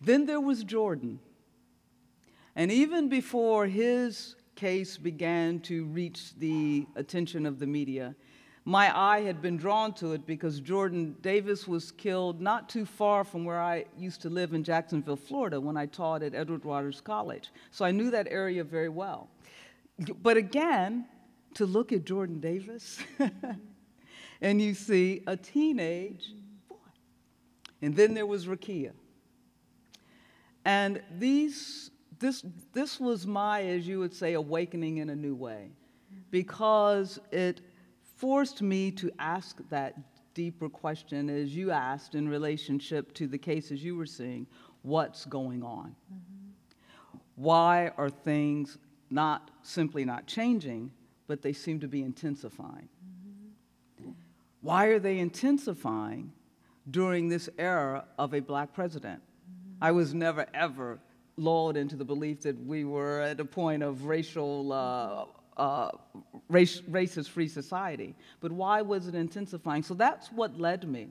[0.00, 1.20] Then there was Jordan.
[2.56, 8.14] And even before his case began to reach the attention of the media,
[8.64, 13.22] my eye had been drawn to it because Jordan Davis was killed not too far
[13.22, 17.00] from where I used to live in Jacksonville, Florida, when I taught at Edward Waters
[17.00, 17.50] College.
[17.70, 19.28] So I knew that area very well.
[20.20, 21.06] But again,
[21.54, 22.98] to look at Jordan Davis,
[24.40, 26.32] and you see a teenage.
[27.82, 28.92] And then there was Rekia.
[30.64, 35.70] And these, this, this was my, as you would say, awakening in a new way,
[36.30, 37.60] because it
[38.16, 39.96] forced me to ask that
[40.34, 44.46] deeper question, as you asked, in relationship to the cases you were seeing
[44.82, 45.96] what's going on?
[46.12, 47.18] Mm-hmm.
[47.36, 48.78] Why are things
[49.10, 50.90] not simply not changing,
[51.26, 52.88] but they seem to be intensifying?
[54.02, 54.10] Mm-hmm.
[54.60, 56.32] Why are they intensifying
[56.90, 59.20] during this era of a black president?
[59.20, 59.84] Mm-hmm.
[59.84, 60.98] I was never, ever
[61.36, 65.24] lulled into the belief that we were at a point of racial uh,
[65.56, 65.90] uh,
[66.48, 68.14] race, racist free society.
[68.40, 69.82] But why was it intensifying?
[69.82, 71.08] So that's what led me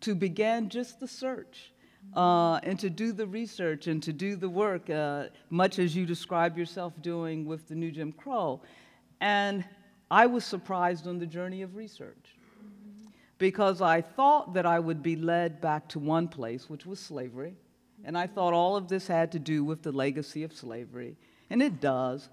[0.00, 1.72] to begin just the search
[2.14, 6.06] uh, and to do the research and to do the work, uh, much as you
[6.06, 8.60] describe yourself doing with the new Jim Crow.
[9.20, 9.64] And
[10.10, 12.35] I was surprised on the journey of research
[13.38, 17.54] because I thought that I would be led back to one place, which was slavery.
[18.04, 21.16] And I thought all of this had to do with the legacy of slavery.
[21.50, 22.28] And it does,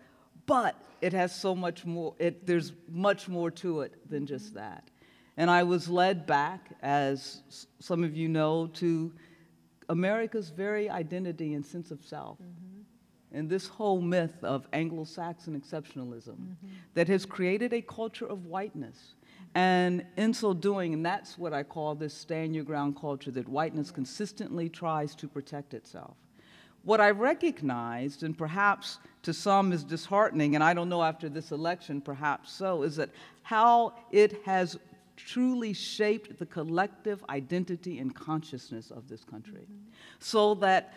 [0.46, 4.90] but it has so much more, it, there's much more to it than just that.
[5.36, 7.42] And I was led back, as
[7.80, 9.12] some of you know, to
[9.90, 12.38] America's very identity and sense of self.
[12.38, 13.38] Mm-hmm.
[13.38, 16.68] And this whole myth of Anglo Saxon exceptionalism mm-hmm.
[16.94, 19.16] that has created a culture of whiteness.
[19.56, 23.48] And in so doing, and that's what I call this stand your ground culture, that
[23.48, 26.16] whiteness consistently tries to protect itself.
[26.84, 31.52] What I recognized, and perhaps to some is disheartening, and I don't know after this
[31.52, 33.10] election, perhaps so, is that
[33.44, 34.78] how it has
[35.16, 39.62] truly shaped the collective identity and consciousness of this country.
[39.62, 39.90] Mm-hmm.
[40.20, 40.94] So that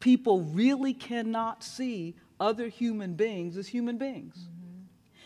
[0.00, 4.36] people really cannot see other human beings as human beings.
[4.36, 4.57] Mm-hmm.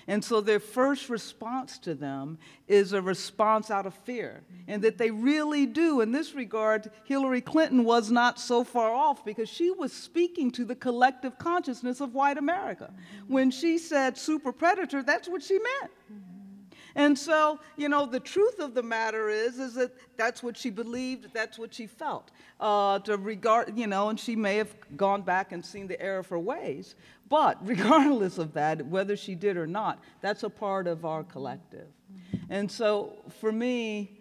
[0.06, 2.38] And so their first response to them
[2.68, 4.42] is a response out of fear.
[4.66, 6.00] And that they really do.
[6.00, 10.64] In this regard, Hillary Clinton was not so far off because she was speaking to
[10.64, 12.92] the collective consciousness of white America.
[13.28, 15.92] When she said super predator, that's what she meant.
[16.94, 20.70] And so, you know, the truth of the matter is, is that that's what she
[20.70, 22.30] believed, that's what she felt.
[22.60, 26.18] Uh, to regard, you know, and she may have gone back and seen the error
[26.18, 26.94] of her ways.
[27.28, 31.88] But regardless of that, whether she did or not, that's a part of our collective.
[32.12, 32.52] Mm-hmm.
[32.52, 34.18] And so, for me,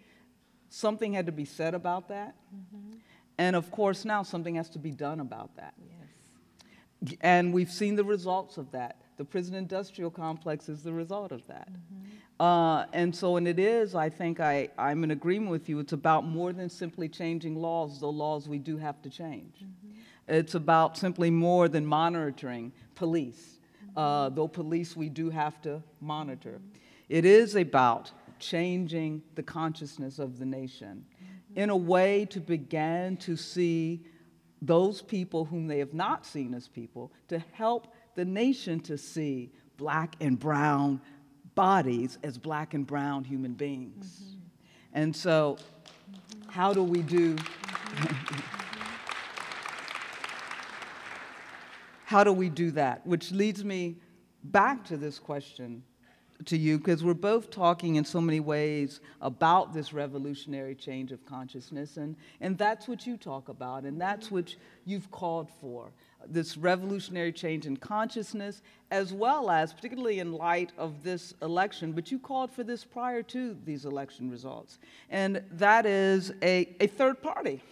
[0.70, 2.34] something had to be said about that.
[2.54, 2.96] Mm-hmm.
[3.38, 5.74] And of course, now something has to be done about that.
[5.78, 7.18] Yes.
[7.20, 9.01] And we've seen the results of that.
[9.16, 11.68] The prison industrial complex is the result of that.
[11.68, 12.42] Mm-hmm.
[12.42, 15.92] Uh, and so, and it is, I think I, I'm in agreement with you, it's
[15.92, 19.56] about more than simply changing laws, though laws we do have to change.
[19.58, 20.34] Mm-hmm.
[20.34, 23.98] It's about simply more than monitoring police, mm-hmm.
[23.98, 26.58] uh, though police we do have to monitor.
[26.58, 26.78] Mm-hmm.
[27.10, 31.60] It is about changing the consciousness of the nation mm-hmm.
[31.60, 34.04] in a way to begin to see
[34.62, 39.50] those people whom they have not seen as people, to help the nation to see
[39.76, 41.00] black and brown
[41.54, 44.22] bodies as black and brown human beings.
[44.22, 44.38] Mm-hmm.
[44.94, 46.50] And so, mm-hmm.
[46.50, 47.36] how do we do?
[52.04, 53.06] how do we do that?
[53.06, 53.96] Which leads me
[54.44, 55.82] back to this question
[56.44, 61.24] to you because we're both talking in so many ways about this revolutionary change of
[61.24, 65.92] consciousness and, and that's what you talk about and that's what you've called for
[66.28, 72.10] this revolutionary change in consciousness, as well as, particularly in light of this election, but
[72.10, 74.78] you called for this prior to these election results,
[75.10, 77.62] and that is a, a third party.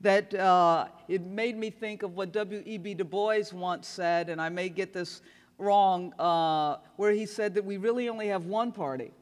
[0.00, 2.94] That uh, it made me think of what W.E.B.
[2.94, 5.22] Du Bois once said, and I may get this
[5.58, 9.12] wrong, uh, where he said that we really only have one party,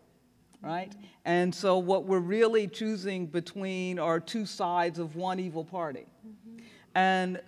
[0.62, 0.92] right?
[1.24, 6.06] And so what we're really choosing between are two sides of one evil party.
[6.26, 6.62] Mm-hmm.
[6.94, 7.40] And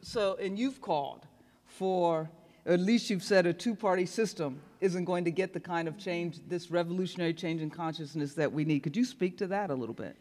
[0.00, 1.26] so, and you've called
[1.66, 2.30] for,
[2.66, 5.96] at least you've said a two party system isn't going to get the kind of
[5.98, 8.80] change, this revolutionary change in consciousness that we need.
[8.80, 10.16] Could you speak to that a little bit?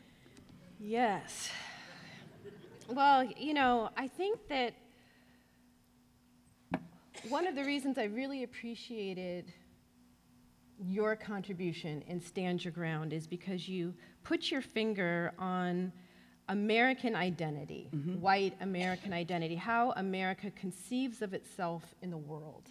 [0.79, 1.49] Yes.
[2.87, 4.73] Well, you know, I think that
[7.29, 9.53] one of the reasons I really appreciated
[10.85, 13.93] your contribution in Stand Your Ground is because you
[14.23, 15.91] put your finger on
[16.49, 18.19] American identity, mm-hmm.
[18.19, 22.69] white American identity, how America conceives of itself in the world.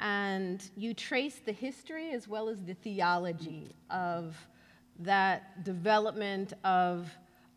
[0.00, 4.36] And you trace the history as well as the theology of
[5.00, 7.10] that development of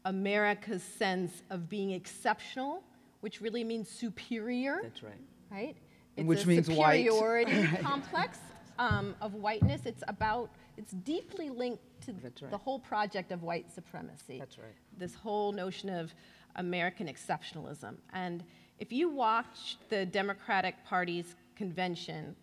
[0.06, 2.84] America's sense of being exceptional,
[3.22, 4.80] which really means superior.
[4.82, 5.14] That's right.
[5.52, 5.76] Right?
[6.16, 7.80] It's which a means superiority white.
[7.82, 8.40] complex
[8.80, 9.82] um, of whiteness.
[9.86, 12.52] It's about it's deeply linked to right.
[12.52, 14.38] the whole project of white supremacy.
[14.40, 14.68] That's right.
[14.98, 16.14] This whole notion of
[16.56, 17.96] American exceptionalism.
[18.14, 18.44] And
[18.80, 22.36] if you watch the Democratic Party's convention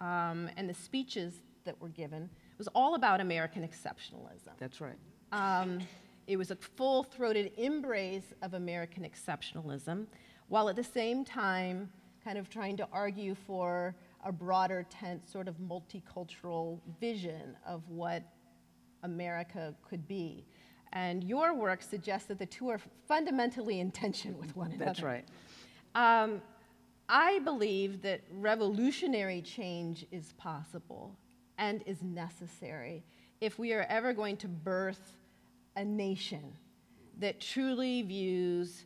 [0.00, 4.50] um, and the speeches that were given, it was all about American exceptionalism.
[4.58, 4.98] That's right.
[5.32, 5.80] Um,
[6.26, 10.06] it was a full throated embrace of American exceptionalism,
[10.48, 11.90] while at the same time
[12.22, 13.94] kind of trying to argue for
[14.24, 18.22] a broader tent, sort of multicultural vision of what
[19.02, 20.44] America could be.
[20.92, 24.84] And your work suggests that the two are fundamentally in tension with one another.
[24.84, 25.24] That's right.
[25.94, 26.42] Um,
[27.08, 31.16] I believe that revolutionary change is possible
[31.58, 33.04] and is necessary
[33.40, 35.16] if we are ever going to birth
[35.76, 36.52] a nation
[37.18, 38.84] that truly views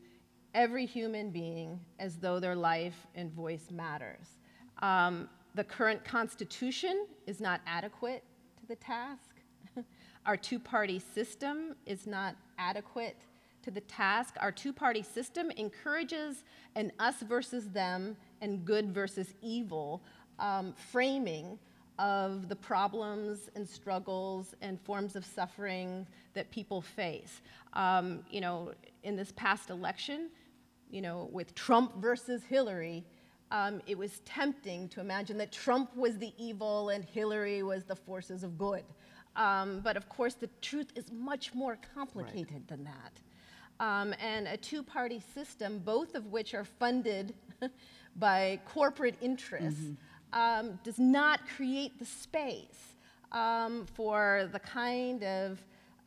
[0.55, 4.39] every human being as though their life and voice matters.
[4.83, 8.23] Um, the current Constitution is not adequate
[8.61, 9.31] to the task.
[10.27, 13.17] Our two party system is not adequate
[13.63, 14.35] to the task.
[14.41, 20.03] Our two party system encourages an us versus them and good versus evil
[20.39, 21.59] um, framing
[21.99, 27.41] of the problems and struggles and forms of suffering that people face.
[27.73, 28.73] Um, you know,
[29.03, 30.31] in this past election,
[30.91, 33.05] you know, with Trump versus Hillary,
[33.51, 37.97] um, it was tempting to imagine that Trump was the evil and Hillary was the
[37.97, 38.85] forces of good.
[39.37, 42.69] Um, but of course, the truth is much more complicated right.
[42.69, 43.21] than that.
[43.79, 47.35] Um, and a two party system, both of which are funded
[48.17, 50.69] by corporate interests, mm-hmm.
[50.69, 52.95] um, does not create the space
[53.33, 55.59] um, for the kind of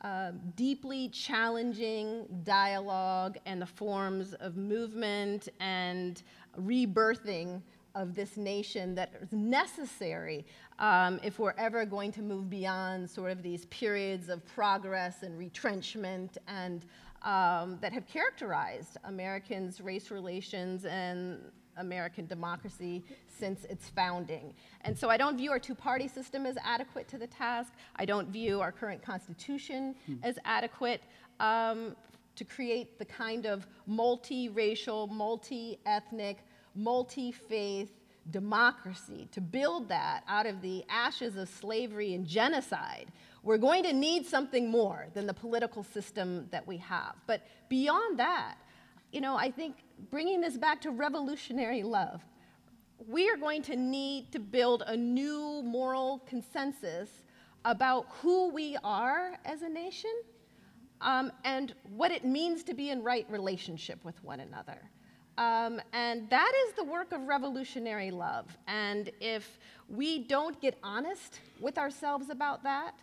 [0.02, 6.24] uh, deeply challenging dialogue and the forms of movement and
[6.60, 7.62] rebirthing
[7.96, 10.46] of this nation that is necessary
[10.78, 15.38] um, if we're ever going to move beyond sort of these periods of progress and
[15.38, 16.86] retrenchment and
[17.24, 21.40] um, that have characterized Americans' race relations and
[21.78, 24.54] American democracy since its founding.
[24.82, 27.74] And so I don't view our two party system as adequate to the task.
[27.96, 30.16] I don't view our current constitution hmm.
[30.24, 31.02] as adequate
[31.40, 31.96] um,
[32.36, 36.38] to create the kind of multiracial, multi ethnic,
[36.84, 37.92] multi faith
[38.32, 43.12] democracy, to build that out of the ashes of slavery and genocide,
[43.44, 47.16] we're going to need something more than the political system that we have.
[47.26, 48.56] But beyond that,
[49.12, 49.78] you know, I think
[50.12, 52.22] bringing this back to revolutionary love,
[53.08, 57.10] we are going to need to build a new moral consensus
[57.66, 60.12] about who we are as a nation
[61.02, 64.80] um, and what it means to be in right relationship with one another.
[65.40, 68.46] Um, and that is the work of revolutionary love.
[68.68, 72.94] And if we don't get honest with ourselves about that,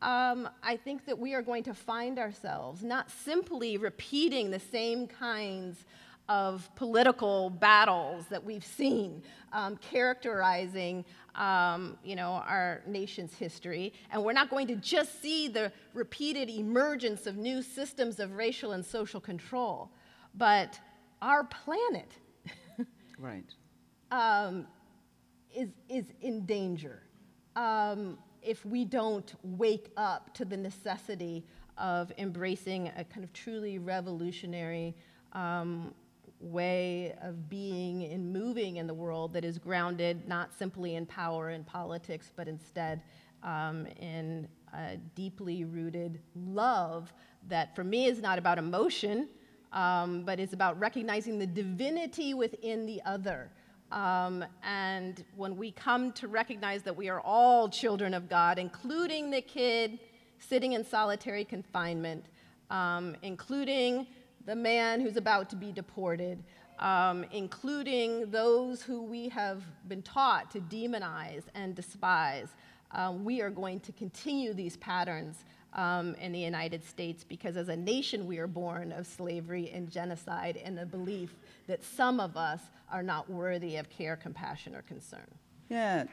[0.00, 5.08] um, I think that we are going to find ourselves not simply repeating the same
[5.08, 5.84] kinds
[6.28, 9.20] of political battles that we've seen
[9.52, 13.92] um, characterizing um, you know, our nation's history.
[14.12, 18.72] And we're not going to just see the repeated emergence of new systems of racial
[18.72, 19.90] and social control,
[20.36, 20.78] but
[21.22, 22.12] our planet
[23.18, 23.54] right.
[24.10, 24.66] Um,
[25.54, 27.02] is, is in danger
[27.56, 31.44] um, if we don't wake up to the necessity
[31.76, 34.94] of embracing a kind of truly revolutionary
[35.32, 35.94] um,
[36.40, 41.50] way of being and moving in the world that is grounded not simply in power
[41.50, 43.02] and politics, but instead
[43.42, 47.12] um, in a deeply rooted love
[47.48, 49.28] that for me is not about emotion
[49.72, 53.50] um, but it's about recognizing the divinity within the other.
[53.92, 59.30] Um, and when we come to recognize that we are all children of God, including
[59.30, 59.98] the kid
[60.38, 62.26] sitting in solitary confinement,
[62.70, 64.06] um, including
[64.46, 66.42] the man who's about to be deported,
[66.78, 72.48] um, including those who we have been taught to demonize and despise,
[72.92, 75.44] um, we are going to continue these patterns
[75.74, 79.90] um, in the United States because as a nation we are born of slavery and
[79.90, 81.34] genocide and the belief
[81.66, 82.60] that some of us
[82.92, 85.26] are not worthy of care, compassion, or concern.
[85.68, 86.04] Yeah.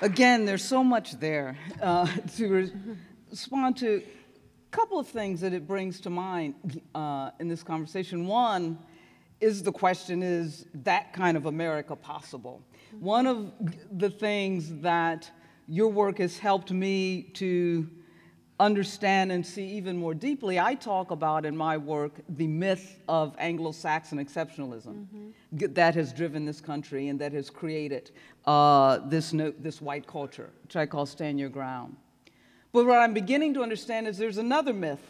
[0.00, 2.06] Again, there's so much there uh,
[2.36, 2.72] to re-
[3.30, 4.02] respond to.
[4.02, 8.26] A couple of things that it brings to mind uh, in this conversation.
[8.26, 8.78] One,
[9.44, 12.62] is the question is that kind of America possible?
[12.98, 13.52] One of
[13.92, 15.30] the things that
[15.68, 17.88] your work has helped me to
[18.58, 23.34] understand and see even more deeply, I talk about in my work the myth of
[23.38, 28.12] Anglo Saxon exceptionalism g- that has driven this country and that has created
[28.46, 31.96] uh, this, no, this white culture, which I call stand your ground.
[32.72, 35.04] But what I'm beginning to understand is there's another myth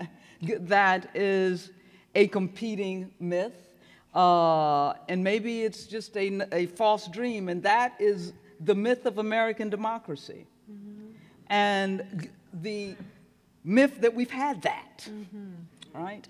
[0.42, 1.70] that is
[2.14, 3.63] a competing myth,
[4.14, 9.18] uh, and maybe it's just a, a false dream, and that is the myth of
[9.18, 10.46] American democracy.
[10.70, 11.10] Mm-hmm.
[11.48, 12.96] And the
[13.64, 15.52] myth that we've had that, mm-hmm.
[15.92, 16.26] right?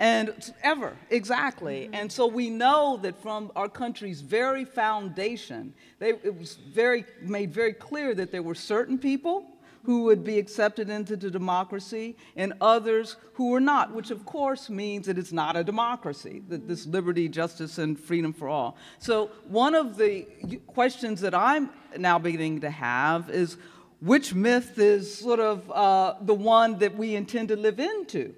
[0.00, 0.32] And
[0.62, 1.84] ever, exactly.
[1.84, 1.94] Mm-hmm.
[1.94, 7.52] And so we know that from our country's very foundation, they, it was very, made
[7.52, 9.46] very clear that there were certain people
[9.84, 14.70] who would be accepted into the democracy and others who were not, which of course
[14.70, 18.76] means that it's not a democracy, that this liberty, justice, and freedom for all.
[18.98, 20.26] So one of the
[20.66, 23.58] questions that I'm now beginning to have is
[24.00, 28.34] which myth is sort of uh, the one that we intend to live into,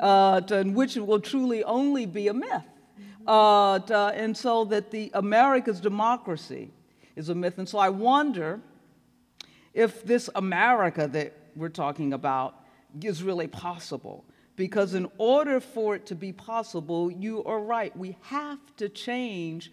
[0.00, 2.64] uh, and which will truly only be a myth.
[3.26, 6.70] Uh, to- and so that the America's democracy
[7.16, 7.58] is a myth.
[7.58, 8.60] And so I wonder
[9.76, 12.64] if this America that we're talking about
[13.02, 14.24] is really possible.
[14.56, 19.70] Because in order for it to be possible, you are right, we have to change,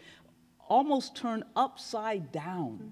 [0.68, 2.91] almost turn upside down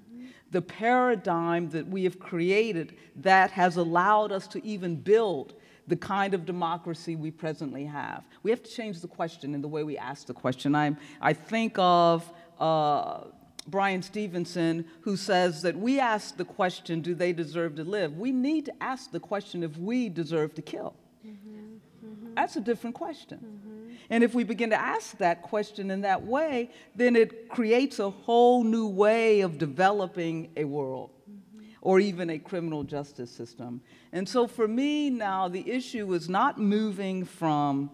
[0.51, 5.53] the paradigm that we have created that has allowed us to even build
[5.87, 8.23] the kind of democracy we presently have.
[8.43, 10.75] We have to change the question and the way we ask the question.
[10.75, 13.25] I'm, I think of uh,
[13.71, 18.17] Bryan Stevenson, who says that we ask the question, do they deserve to live?
[18.17, 20.93] We need to ask the question if we deserve to kill.
[21.25, 22.35] Mm-hmm.
[22.35, 23.39] That's a different question.
[23.39, 23.95] Mm-hmm.
[24.09, 28.09] And if we begin to ask that question in that way, then it creates a
[28.09, 31.65] whole new way of developing a world mm-hmm.
[31.81, 33.81] or even a criminal justice system.
[34.11, 37.89] And so for me now, the issue is not moving from,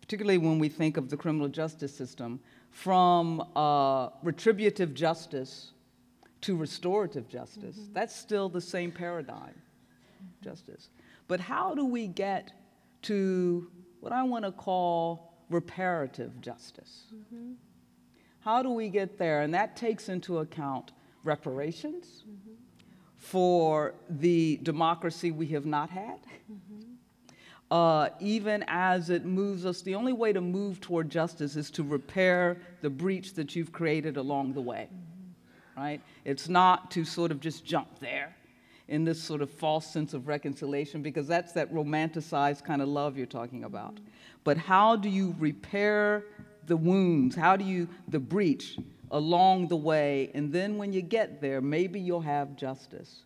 [0.00, 2.40] particularly when we think of the criminal justice system,
[2.82, 5.72] from uh, retributive justice
[6.40, 7.76] to restorative justice.
[7.76, 7.92] Mm-hmm.
[7.92, 9.54] That's still the same paradigm,
[10.44, 10.90] justice.
[11.26, 12.52] But how do we get
[13.02, 13.68] to
[13.98, 17.06] what I want to call reparative justice?
[17.12, 17.54] Mm-hmm.
[18.40, 19.40] How do we get there?
[19.40, 20.92] And that takes into account
[21.24, 22.52] reparations mm-hmm.
[23.16, 26.20] for the democracy we have not had.
[27.70, 31.82] Uh, even as it moves us, the only way to move toward justice is to
[31.82, 34.88] repair the breach that you've created along the way,
[35.76, 36.00] right?
[36.24, 38.34] It's not to sort of just jump there
[38.88, 43.18] in this sort of false sense of reconciliation because that's that romanticized kind of love
[43.18, 44.00] you're talking about.
[44.44, 46.24] But how do you repair
[46.66, 47.36] the wounds?
[47.36, 48.78] How do you, the breach
[49.10, 50.30] along the way?
[50.32, 53.24] And then when you get there, maybe you'll have justice.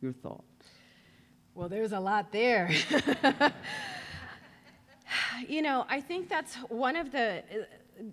[0.00, 0.53] Your thoughts?
[1.54, 2.68] Well, there's a lot there.
[5.48, 7.42] you know, I think that's one of the.
[7.52, 8.04] Uh,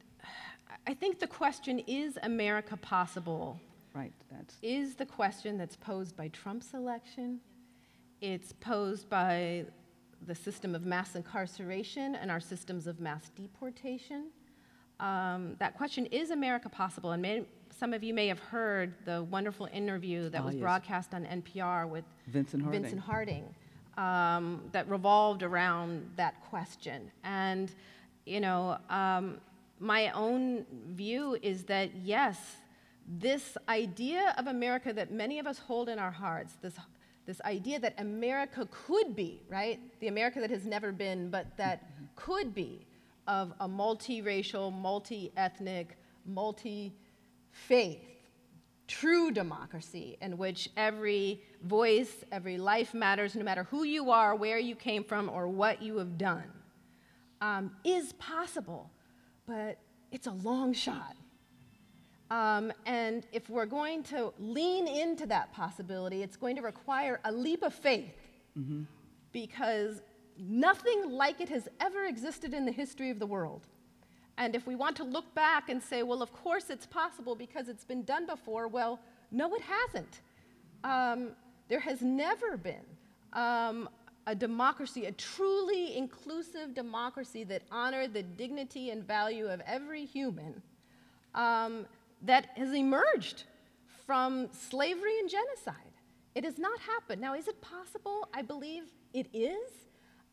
[0.87, 3.59] I think the question is America possible?
[3.93, 7.39] Right, that's Is the question that's posed by Trump's election.
[8.21, 9.65] It's posed by
[10.27, 14.27] the system of mass incarceration and our systems of mass deportation.
[15.01, 17.11] Um, that question is America possible?
[17.11, 17.43] And may,
[17.77, 20.61] some of you may have heard the wonderful interview that Ah, was yes.
[20.61, 22.81] broadcast on NPR with Vincent Harding.
[22.81, 23.55] Vincent Harding
[23.97, 27.11] um, that revolved around that question.
[27.23, 27.71] And,
[28.25, 29.39] you know, um,
[29.79, 32.37] my own view is that yes,
[33.07, 36.75] this idea of America that many of us hold in our hearts, this,
[37.25, 39.79] this idea that America could be, right?
[39.99, 42.85] The America that has never been, but that could be,
[43.27, 46.93] of a multiracial, multi ethnic, multi
[47.51, 48.11] faith
[48.91, 54.59] true democracy in which every voice, every life matters, no matter who you are, where
[54.59, 56.51] you came from, or what you have done,
[57.39, 58.91] um, is possible,
[59.47, 59.77] but
[60.11, 61.15] it's a long shot.
[62.29, 67.31] Um, and if we're going to lean into that possibility, it's going to require a
[67.31, 68.13] leap of faith
[69.31, 70.01] because
[70.41, 73.67] nothing like it has ever existed in the history of the world.
[74.37, 77.69] And if we want to look back and say, well, of course it's possible because
[77.69, 78.99] it's been done before, well,
[79.31, 80.21] no, it hasn't.
[80.83, 81.31] Um,
[81.69, 82.85] there has never been
[83.33, 83.87] um,
[84.27, 90.61] a democracy, a truly inclusive democracy that honored the dignity and value of every human
[91.35, 91.85] um,
[92.23, 93.43] that has emerged
[94.05, 95.75] from slavery and genocide.
[96.33, 97.21] It has not happened.
[97.21, 98.27] Now, is it possible?
[98.33, 98.83] I believe
[99.13, 99.71] it is,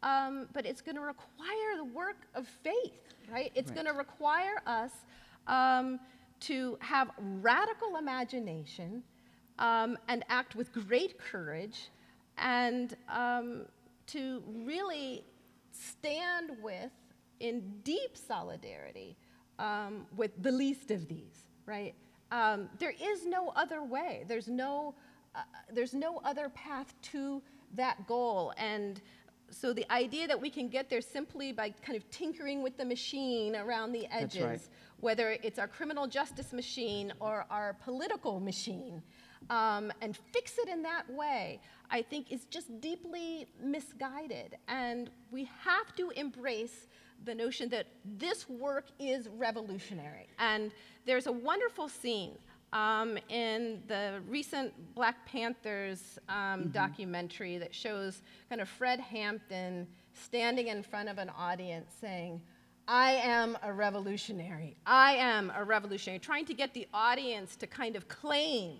[0.03, 3.51] um, but it's going to require the work of faith, right?
[3.55, 3.75] It's Right.
[3.85, 4.93] going to require us
[5.47, 5.99] um,
[6.41, 9.03] to have radical imagination
[9.59, 11.89] um, and act with great courage
[12.37, 13.63] and um,
[14.07, 15.25] to really
[15.73, 16.93] stand with,
[17.41, 19.17] in deep solidarity,
[19.59, 21.95] um, with the least of these, right?
[22.31, 24.25] Um, there is no other way.
[24.29, 24.95] There's no,
[25.35, 25.41] uh,
[25.73, 27.43] there's no other path to
[27.75, 28.53] that goal.
[28.57, 29.01] And
[29.51, 32.85] so the idea that we can get there simply by kind of tinkering with the
[32.85, 34.61] machine around the edges, right.
[35.01, 39.03] whether it's our criminal justice machine or our political machine,
[39.51, 44.57] um, and fix it in that way, I think is just deeply misguided.
[44.69, 46.87] And we have to embrace
[47.25, 50.29] the notion that this work is revolutionary.
[50.39, 50.71] And
[51.07, 52.37] there's a wonderful scene
[52.73, 60.69] um, in the recent Black Panthers um, documentary that shows kind of Fred Hampton standing
[60.69, 62.41] in front of an audience saying,
[62.87, 64.77] I am a revolutionary.
[64.87, 68.79] I am a revolutionary, trying to get the audience to kind of claim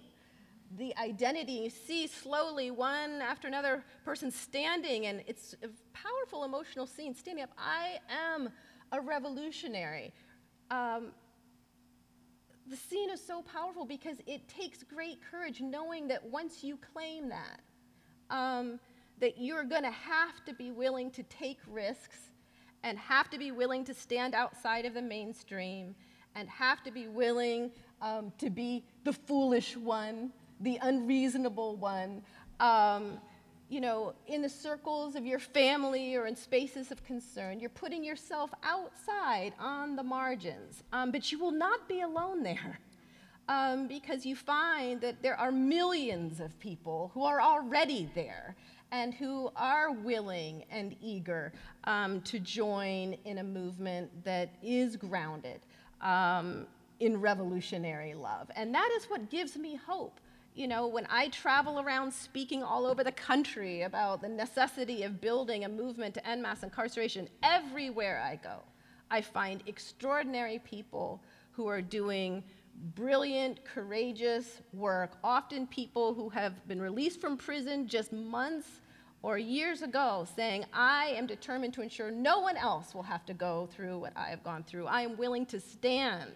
[0.77, 1.53] the identity.
[1.53, 7.45] You see slowly one after another person standing, and it's a powerful emotional scene standing
[7.45, 7.51] up.
[7.59, 8.51] I am
[8.93, 10.13] a revolutionary.
[10.71, 11.13] Um,
[12.69, 17.31] the scene is so powerful because it takes great courage knowing that once you claim
[17.31, 17.61] that,
[18.31, 18.79] um,
[19.21, 22.19] that you're going to have to be willing to take risks
[22.83, 25.95] and have to be willing to stand outside of the mainstream
[26.35, 27.71] and have to be willing
[28.03, 32.23] um, to be the foolish one, the unreasonable one.
[32.61, 33.19] Um,
[33.69, 38.03] you know, in the circles of your family or in spaces of concern, you're putting
[38.03, 40.83] yourself outside on the margins.
[40.93, 42.81] Um, but you will not be alone there
[43.49, 48.57] um, because you find that there are millions of people who are already there
[48.91, 51.53] and who are willing and eager
[51.85, 55.61] um, to join in a movement that is grounded
[56.01, 56.67] um,
[57.01, 58.51] in revolutionary love.
[58.57, 60.21] And that is what gives me hope.
[60.59, 65.21] You know, when I travel around speaking all over the country about the necessity of
[65.21, 68.65] building a movement to end mass incarceration, everywhere I go,
[69.09, 72.43] I find extraordinary people who are doing
[72.97, 78.81] brilliant, courageous work, often people who have been released from prison just months
[79.23, 83.33] or years ago, saying, I am determined to ensure no one else will have to
[83.33, 84.87] go through what I have gone through.
[84.87, 86.33] I am willing to stand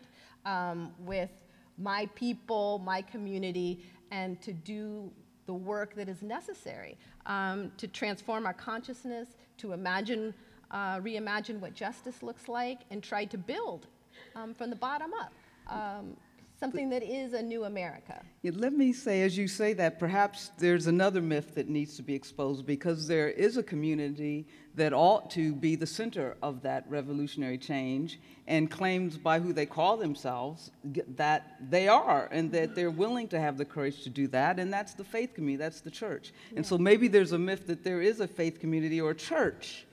[0.46, 1.30] um, with
[1.78, 5.10] my people, my community, and to do
[5.46, 6.96] the work that is necessary
[7.26, 10.32] um, to transform our consciousness, to imagine,
[10.70, 13.88] uh, reimagine what justice looks like, and try to build
[14.36, 15.32] um, from the bottom up.
[15.66, 16.16] Um,
[16.62, 18.22] something that is a new America.
[18.42, 22.04] Yeah, let me say, as you say that, perhaps there's another myth that needs to
[22.04, 24.46] be exposed because there is a community
[24.76, 29.66] that ought to be the center of that revolutionary change and claims by who they
[29.66, 30.70] call themselves
[31.16, 34.72] that they are and that they're willing to have the courage to do that, and
[34.72, 36.32] that's the faith community, that's the church.
[36.54, 39.84] And so maybe there's a myth that there is a faith community or a church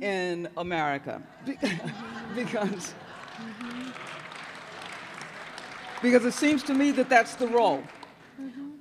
[0.00, 1.56] in America Be-
[2.34, 2.94] because.
[3.36, 3.75] Mm-hmm.
[6.02, 7.82] Because it seems to me that that's the role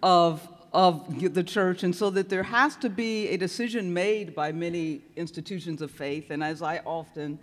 [0.04, 4.52] of, of the church, and so that there has to be a decision made by
[4.52, 7.40] many institutions of faith, and as I often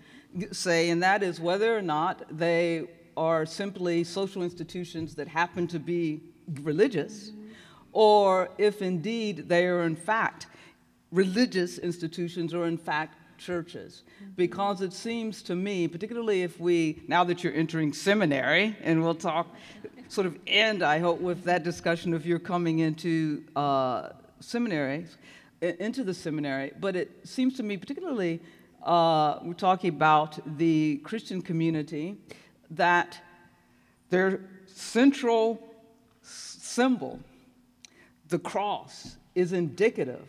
[0.51, 5.79] say, and that is whether or not they are simply social institutions that happen to
[5.79, 6.21] be
[6.63, 7.33] religious,
[7.93, 10.47] or if indeed they are in fact
[11.11, 14.03] religious institutions or in fact churches.
[14.37, 19.15] Because it seems to me particularly if we now that you're entering seminary and we'll
[19.15, 19.47] talk
[20.09, 24.11] sort of end i hope with that discussion if you're coming into uh,
[25.61, 28.41] into the seminary but it seems to me particularly
[28.83, 32.17] uh, we're talking about the christian community
[32.71, 33.19] that
[34.11, 35.59] their central
[36.23, 37.19] symbol
[38.29, 40.27] the cross is indicative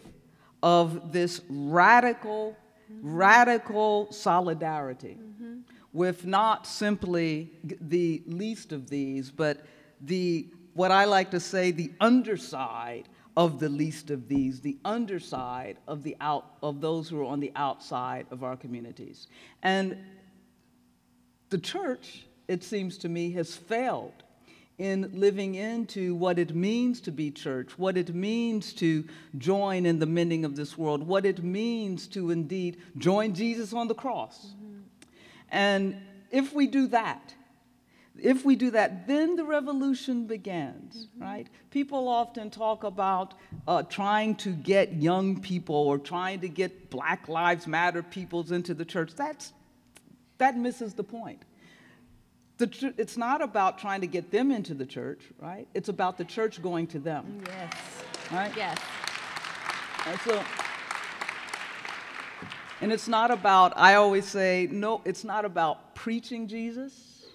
[0.61, 2.55] of this radical,
[3.01, 5.59] radical solidarity mm-hmm.
[5.91, 9.65] with not simply the least of these, but
[10.01, 15.77] the, what I like to say, the underside of the least of these, the underside
[15.87, 19.27] of, the out, of those who are on the outside of our communities.
[19.63, 19.97] And
[21.49, 24.23] the church, it seems to me, has failed
[24.77, 29.05] in living into what it means to be church, what it means to
[29.37, 33.87] join in the mending of this world, what it means to indeed join Jesus on
[33.87, 34.53] the cross.
[35.49, 36.01] And
[36.31, 37.35] if we do that,
[38.19, 41.47] if we do that, then the revolution begins, right?
[41.71, 43.33] People often talk about
[43.67, 48.73] uh, trying to get young people or trying to get Black Lives Matter peoples into
[48.73, 49.13] the church.
[49.15, 49.53] That's,
[50.37, 51.41] that misses the point.
[52.57, 55.67] The tr- it's not about trying to get them into the church, right?
[55.73, 57.73] It's about the church going to them, Yes.
[58.31, 58.53] right?
[58.55, 58.77] Yes.
[60.05, 60.43] And so,
[62.81, 67.25] and it's not about, I always say, no, it's not about preaching Jesus.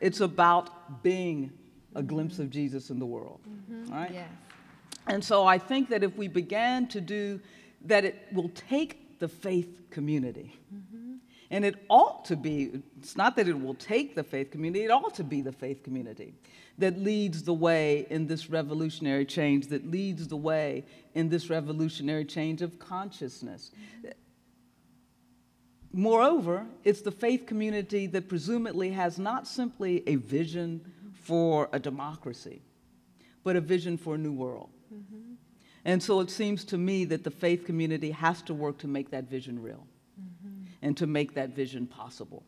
[0.00, 1.50] It's about being
[1.94, 3.40] a glimpse of Jesus in the world.
[3.48, 3.92] Mm-hmm.
[3.92, 4.12] Right?
[4.12, 4.28] Yes.
[5.06, 7.40] And so I think that if we began to do
[7.86, 10.58] that, it will take the faith community.
[10.72, 10.97] Mm-hmm.
[11.50, 14.90] And it ought to be, it's not that it will take the faith community, it
[14.90, 16.34] ought to be the faith community
[16.76, 20.84] that leads the way in this revolutionary change, that leads the way
[21.14, 23.72] in this revolutionary change of consciousness.
[25.92, 32.62] Moreover, it's the faith community that presumably has not simply a vision for a democracy,
[33.42, 34.68] but a vision for a new world.
[34.94, 35.32] Mm-hmm.
[35.84, 39.10] And so it seems to me that the faith community has to work to make
[39.10, 39.86] that vision real
[40.82, 42.44] and to make that vision possible.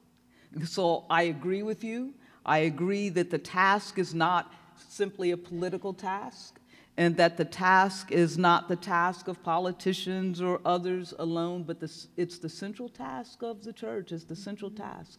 [0.65, 2.15] So I agree with you.
[2.45, 6.59] I agree that the task is not simply a political task
[6.97, 11.91] and that the task is not the task of politicians or others alone, but the,
[12.17, 15.19] it's the central task of the church, it's the central task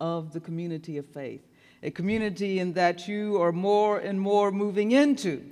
[0.00, 1.42] of the community of faith.
[1.82, 5.44] A community in that you are more and more moving into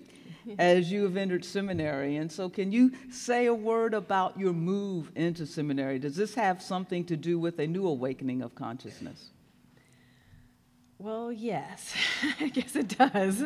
[0.59, 2.17] as you have entered seminary.
[2.17, 5.99] And so, can you say a word about your move into seminary?
[5.99, 9.31] Does this have something to do with a new awakening of consciousness?
[10.99, 11.95] Well, yes,
[12.41, 13.45] I guess it does.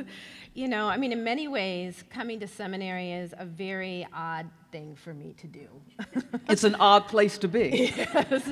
[0.55, 4.97] You know, I mean, in many ways, coming to seminary is a very odd thing
[4.97, 5.69] for me to do.
[6.49, 7.93] It's an odd place to be.
[7.97, 8.43] yes.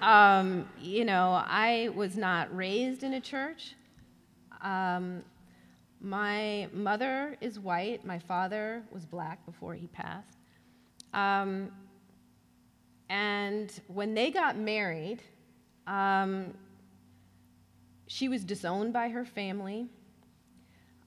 [0.00, 3.74] Um, you know, I was not raised in a church.
[4.62, 5.22] Um,
[6.00, 8.04] my mother is white.
[8.04, 10.38] My father was black before he passed.
[11.14, 11.70] Um,
[13.08, 15.22] and when they got married,
[15.86, 16.54] um,
[18.06, 19.88] she was disowned by her family.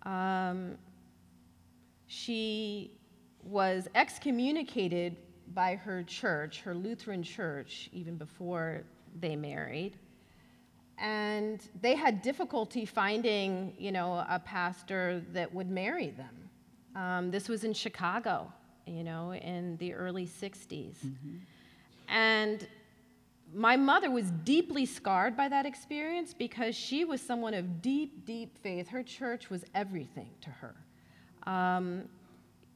[0.04, 0.78] Um,
[2.08, 2.92] she
[3.44, 5.18] was excommunicated
[5.54, 8.84] by her church, her Lutheran church, even before
[9.20, 9.98] they married.
[11.00, 16.50] And they had difficulty finding, you know, a pastor that would marry them.
[16.96, 18.52] Um, this was in Chicago,
[18.86, 20.96] you know, in the early 60s.
[22.10, 22.68] And
[23.54, 28.58] my mother was deeply scarred by that experience because she was someone of deep, deep
[28.58, 28.88] faith.
[28.90, 30.76] Her church was everything to her.
[31.44, 32.04] Um,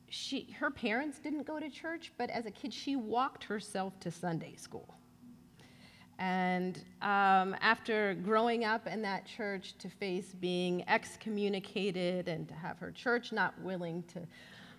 [0.10, 4.12] she, her parents didn't go to church, but as a kid, she walked herself to
[4.12, 4.96] Sunday school.
[6.24, 12.78] And um, after growing up in that church, to face being excommunicated and to have
[12.80, 14.22] her church not willing to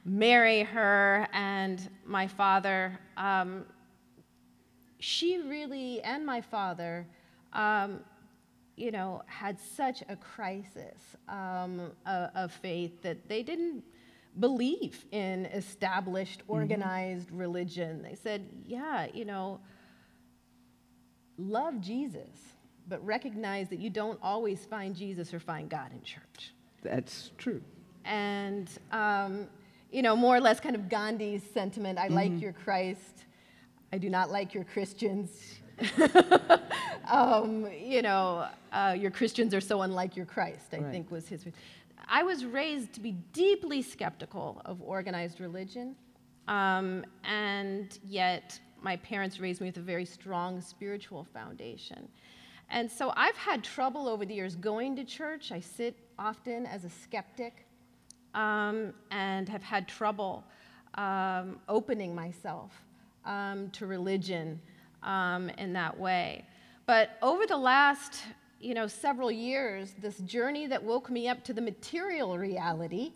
[0.07, 3.66] marry her, and my father, um,
[5.01, 7.07] she really, and my father,
[7.53, 8.01] um,
[8.76, 13.84] you know, had such a crisis um, of, of faith that they didn't
[14.40, 18.01] believe in established, organized religion.
[18.01, 19.61] They said, yeah, you know,
[21.39, 22.28] love Jesus,
[22.89, 26.53] but recognize that you don't always find Jesus or find God in church.
[26.82, 27.62] That's true.
[28.05, 29.47] And, um,
[29.91, 33.24] you know, more or less kind of Gandhi's sentiment I like your Christ,
[33.93, 35.61] I do not like your Christians.
[37.11, 40.91] um, you know, uh, your Christians are so unlike your Christ, I Right.
[40.91, 41.47] think was his.
[42.09, 45.97] I was raised to be deeply skeptical of organized religion,
[46.49, 52.07] um, and yet my parents raised me with a very strong spiritual foundation.
[52.68, 55.53] And so I've had trouble over the years going to church.
[55.53, 57.66] I sit often as a skeptic
[58.35, 60.45] um, and have had trouble
[60.97, 62.72] um, opening myself
[63.24, 64.61] um, to religion
[65.03, 66.45] um, in that way.
[66.87, 68.22] But over the last,
[68.61, 73.12] you know, several years, this journey that woke me up to the material reality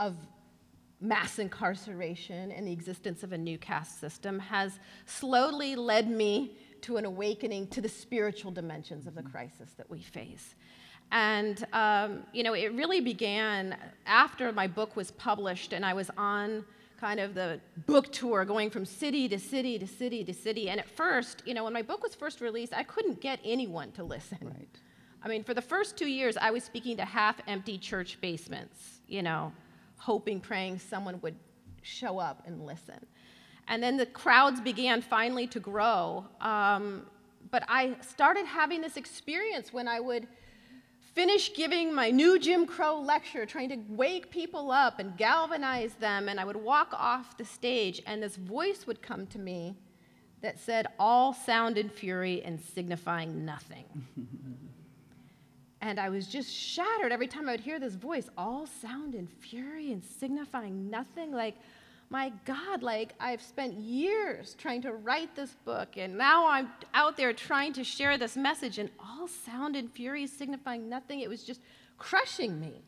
[0.00, 0.16] of
[1.00, 6.96] mass incarceration and the existence of a new caste system has slowly led me to
[6.96, 10.54] an awakening to the spiritual dimensions of the crisis that we face.
[11.12, 13.76] And, um, you know, it really began
[14.06, 16.64] after my book was published and I was on
[16.98, 20.70] kind of the book tour going from city to city to city to city.
[20.70, 23.92] And at first, you know, when my book was first released, I couldn't get anyone
[23.92, 24.38] to listen.
[24.40, 24.68] Right.
[25.22, 29.00] I mean, for the first two years, I was speaking to half empty church basements,
[29.06, 29.52] you know,
[29.96, 31.36] hoping, praying someone would
[31.82, 33.04] show up and listen.
[33.68, 36.26] And then the crowds began finally to grow.
[36.40, 37.06] Um,
[37.50, 40.26] but I started having this experience when I would
[41.14, 46.28] finish giving my new Jim Crow lecture, trying to wake people up and galvanize them,
[46.28, 49.76] and I would walk off the stage, and this voice would come to me
[50.42, 53.84] that said, All sound and fury and signifying nothing.
[55.86, 59.30] and I was just shattered every time I would hear this voice, all sound and
[59.30, 61.30] fury and signifying nothing.
[61.30, 61.54] Like,
[62.10, 67.16] my God, like I've spent years trying to write this book, and now I'm out
[67.16, 71.20] there trying to share this message, and all sound and fury signifying nothing.
[71.20, 71.60] It was just
[71.98, 72.82] crushing me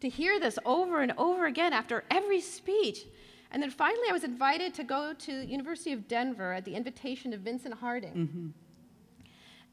[0.00, 3.06] to hear this over and over again after every speech.
[3.50, 7.32] And then finally, I was invited to go to University of Denver at the invitation
[7.32, 8.14] of Vincent Harding.
[8.14, 8.48] Mm-hmm.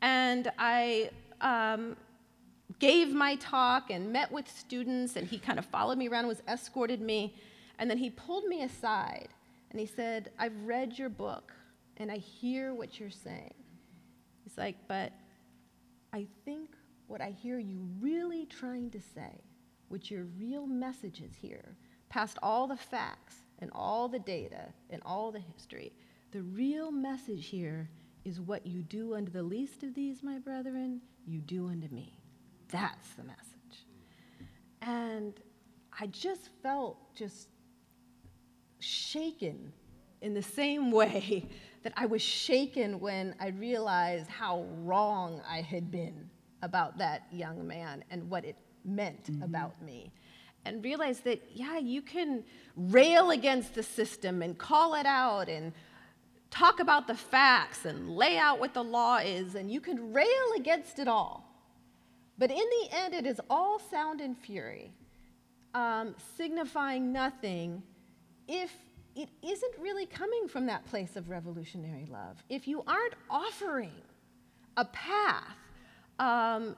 [0.02, 1.12] And I
[1.42, 1.96] um,
[2.80, 6.42] gave my talk and met with students, and he kind of followed me around, was
[6.48, 7.36] escorted me,
[7.80, 9.30] and then he pulled me aside
[9.72, 11.52] and he said, I've read your book
[11.98, 13.54] and I hear what you're saying.
[14.44, 15.12] He's like, but
[16.12, 16.70] I think
[17.08, 19.42] what I hear you really trying to say,
[19.90, 21.76] what your real message is here,
[22.10, 25.92] past all the facts and all the data and all the history,
[26.32, 27.90] the real message here
[28.26, 32.23] is what you do unto the least of these, my brethren, you do unto me.
[32.74, 33.86] That's the message.
[34.82, 35.34] And
[35.98, 37.48] I just felt just
[38.80, 39.72] shaken
[40.22, 41.48] in the same way
[41.84, 46.30] that I was shaken when I realized how wrong I had been
[46.64, 49.44] about that young man and what it meant mm-hmm.
[49.44, 50.12] about me.
[50.66, 52.44] And realized that, yeah, you can
[52.76, 55.74] rail against the system and call it out and
[56.50, 60.48] talk about the facts and lay out what the law is, and you can rail
[60.58, 61.53] against it all.
[62.38, 64.92] But in the end, it is all sound and fury,
[65.74, 67.84] um, signifying nothing
[68.48, 68.72] if
[69.16, 73.94] it isn't really coming from that place of revolutionary love, if you aren't offering
[74.76, 75.56] a path
[76.20, 76.76] um,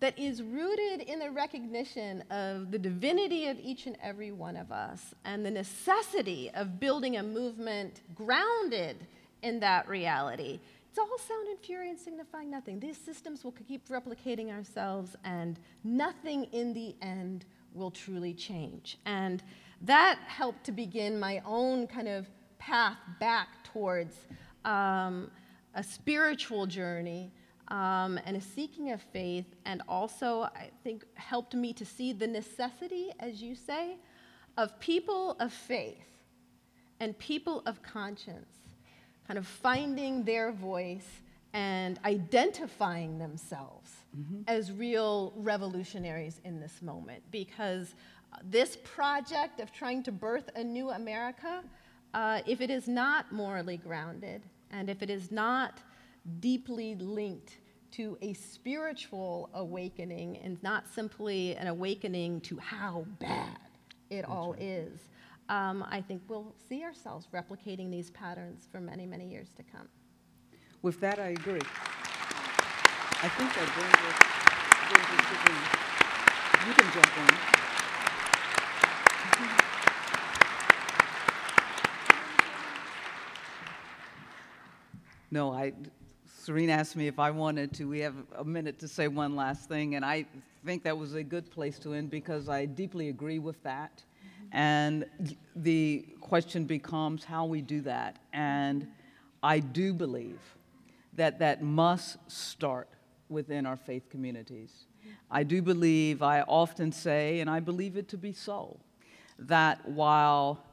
[0.00, 4.72] that is rooted in the recognition of the divinity of each and every one of
[4.72, 8.96] us and the necessity of building a movement grounded
[9.42, 10.60] in that reality,
[10.90, 12.80] it's all sound and fury and signifying nothing.
[12.80, 18.98] These systems will keep replicating ourselves, and nothing in the end will truly change.
[19.06, 19.40] And
[19.82, 22.26] that helped to begin my own kind of
[22.58, 24.16] path back towards
[24.64, 25.30] um,
[25.76, 27.30] a spiritual journey
[27.68, 32.26] um, and a seeking of faith, and also, I think, helped me to see the
[32.26, 33.96] necessity, as you say,
[34.56, 36.08] of people of faith
[36.98, 38.59] and people of conscience
[39.30, 41.06] kind of finding their voice
[41.52, 44.42] and identifying themselves mm-hmm.
[44.48, 47.94] as real revolutionaries in this moment because
[48.42, 51.62] this project of trying to birth a new America,
[52.12, 55.78] uh, if it is not morally grounded and if it is not
[56.40, 57.58] deeply linked
[57.92, 63.58] to a spiritual awakening and not simply an awakening to how bad
[64.10, 64.62] it That's all right.
[64.62, 64.98] is,
[65.50, 69.88] um, I think we'll see ourselves replicating these patterns for many, many years to come.
[70.80, 71.60] With that, I agree.
[73.22, 74.16] I think that brings us,
[74.88, 75.52] brings us to the,
[76.68, 77.34] you can jump in.
[85.32, 85.72] No, I,
[86.26, 87.84] Serene asked me if I wanted to.
[87.84, 90.26] We have a minute to say one last thing, and I
[90.64, 94.02] think that was a good place to end because I deeply agree with that.
[94.52, 95.04] And
[95.54, 98.18] the question becomes how we do that.
[98.32, 98.88] And
[99.42, 100.40] I do believe
[101.14, 102.88] that that must start
[103.28, 104.86] within our faith communities.
[105.30, 108.78] I do believe, I often say, and I believe it to be so,
[109.38, 110.64] that while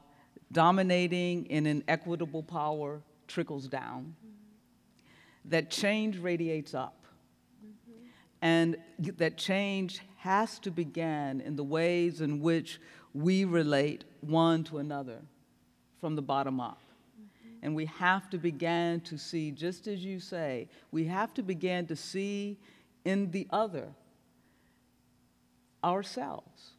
[0.52, 4.14] dominating in an equitable power trickles down,
[5.44, 7.06] that change radiates up.
[7.64, 8.02] Mm-hmm.
[8.42, 8.76] And
[9.16, 12.80] that change has to begin in the ways in which
[13.14, 15.20] we relate one to another
[16.00, 16.80] from the bottom up.
[17.20, 17.66] Mm-hmm.
[17.66, 21.86] And we have to begin to see, just as you say, we have to begin
[21.86, 22.58] to see
[23.04, 23.88] in the other
[25.82, 26.70] ourselves.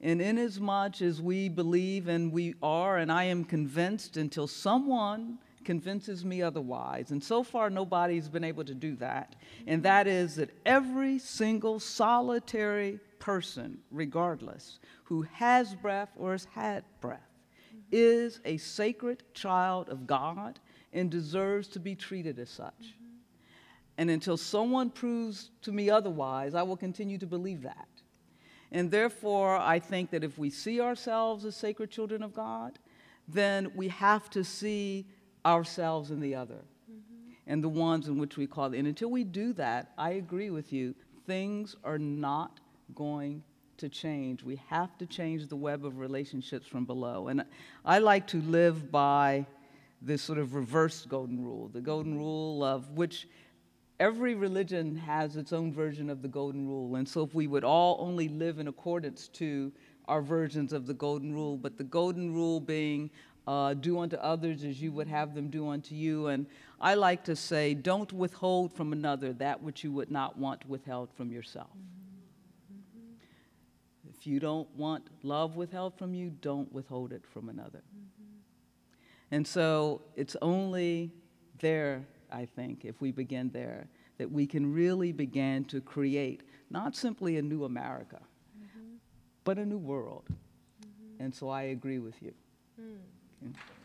[0.00, 6.24] And inasmuch as we believe and we are, and I am convinced until someone convinces
[6.24, 7.10] me otherwise.
[7.10, 9.34] And so far, nobody's been able to do that.
[9.66, 16.84] And that is that every single solitary person, regardless, who has breath or has had
[17.00, 17.20] breath,
[17.92, 20.58] is a sacred child of God
[20.92, 22.96] and deserves to be treated as such.
[23.98, 27.88] And until someone proves to me otherwise, I will continue to believe that.
[28.72, 32.78] And therefore, I think that if we see ourselves as sacred children of God,
[33.28, 35.06] then we have to see
[35.44, 37.30] ourselves in the other mm-hmm.
[37.46, 38.74] and the ones in which we call.
[38.74, 40.94] And until we do that, I agree with you,
[41.26, 42.60] things are not
[42.94, 43.42] going
[43.78, 44.42] to change.
[44.42, 47.28] We have to change the web of relationships from below.
[47.28, 47.44] And
[47.84, 49.46] I like to live by
[50.00, 53.28] this sort of reverse golden rule, the golden rule of which
[53.98, 56.96] every religion has its own version of the golden rule.
[56.96, 59.72] And so if we would all only live in accordance to
[60.08, 63.10] our versions of the golden rule, but the golden rule being
[63.46, 66.28] uh, do unto others as you would have them do unto you.
[66.28, 66.46] And
[66.80, 71.10] I like to say, don't withhold from another that which you would not want withheld
[71.16, 71.70] from yourself.
[74.26, 77.84] If you don't want love withheld from you, don't withhold it from another.
[77.96, 78.24] Mm-hmm.
[79.30, 81.12] And so it's only
[81.60, 83.86] there, I think, if we begin there,
[84.18, 88.18] that we can really begin to create not simply a new America,
[88.58, 88.96] mm-hmm.
[89.44, 90.24] but a new world.
[90.28, 91.22] Mm-hmm.
[91.22, 92.34] And so I agree with you.
[92.80, 93.50] Mm.
[93.50, 93.75] Okay.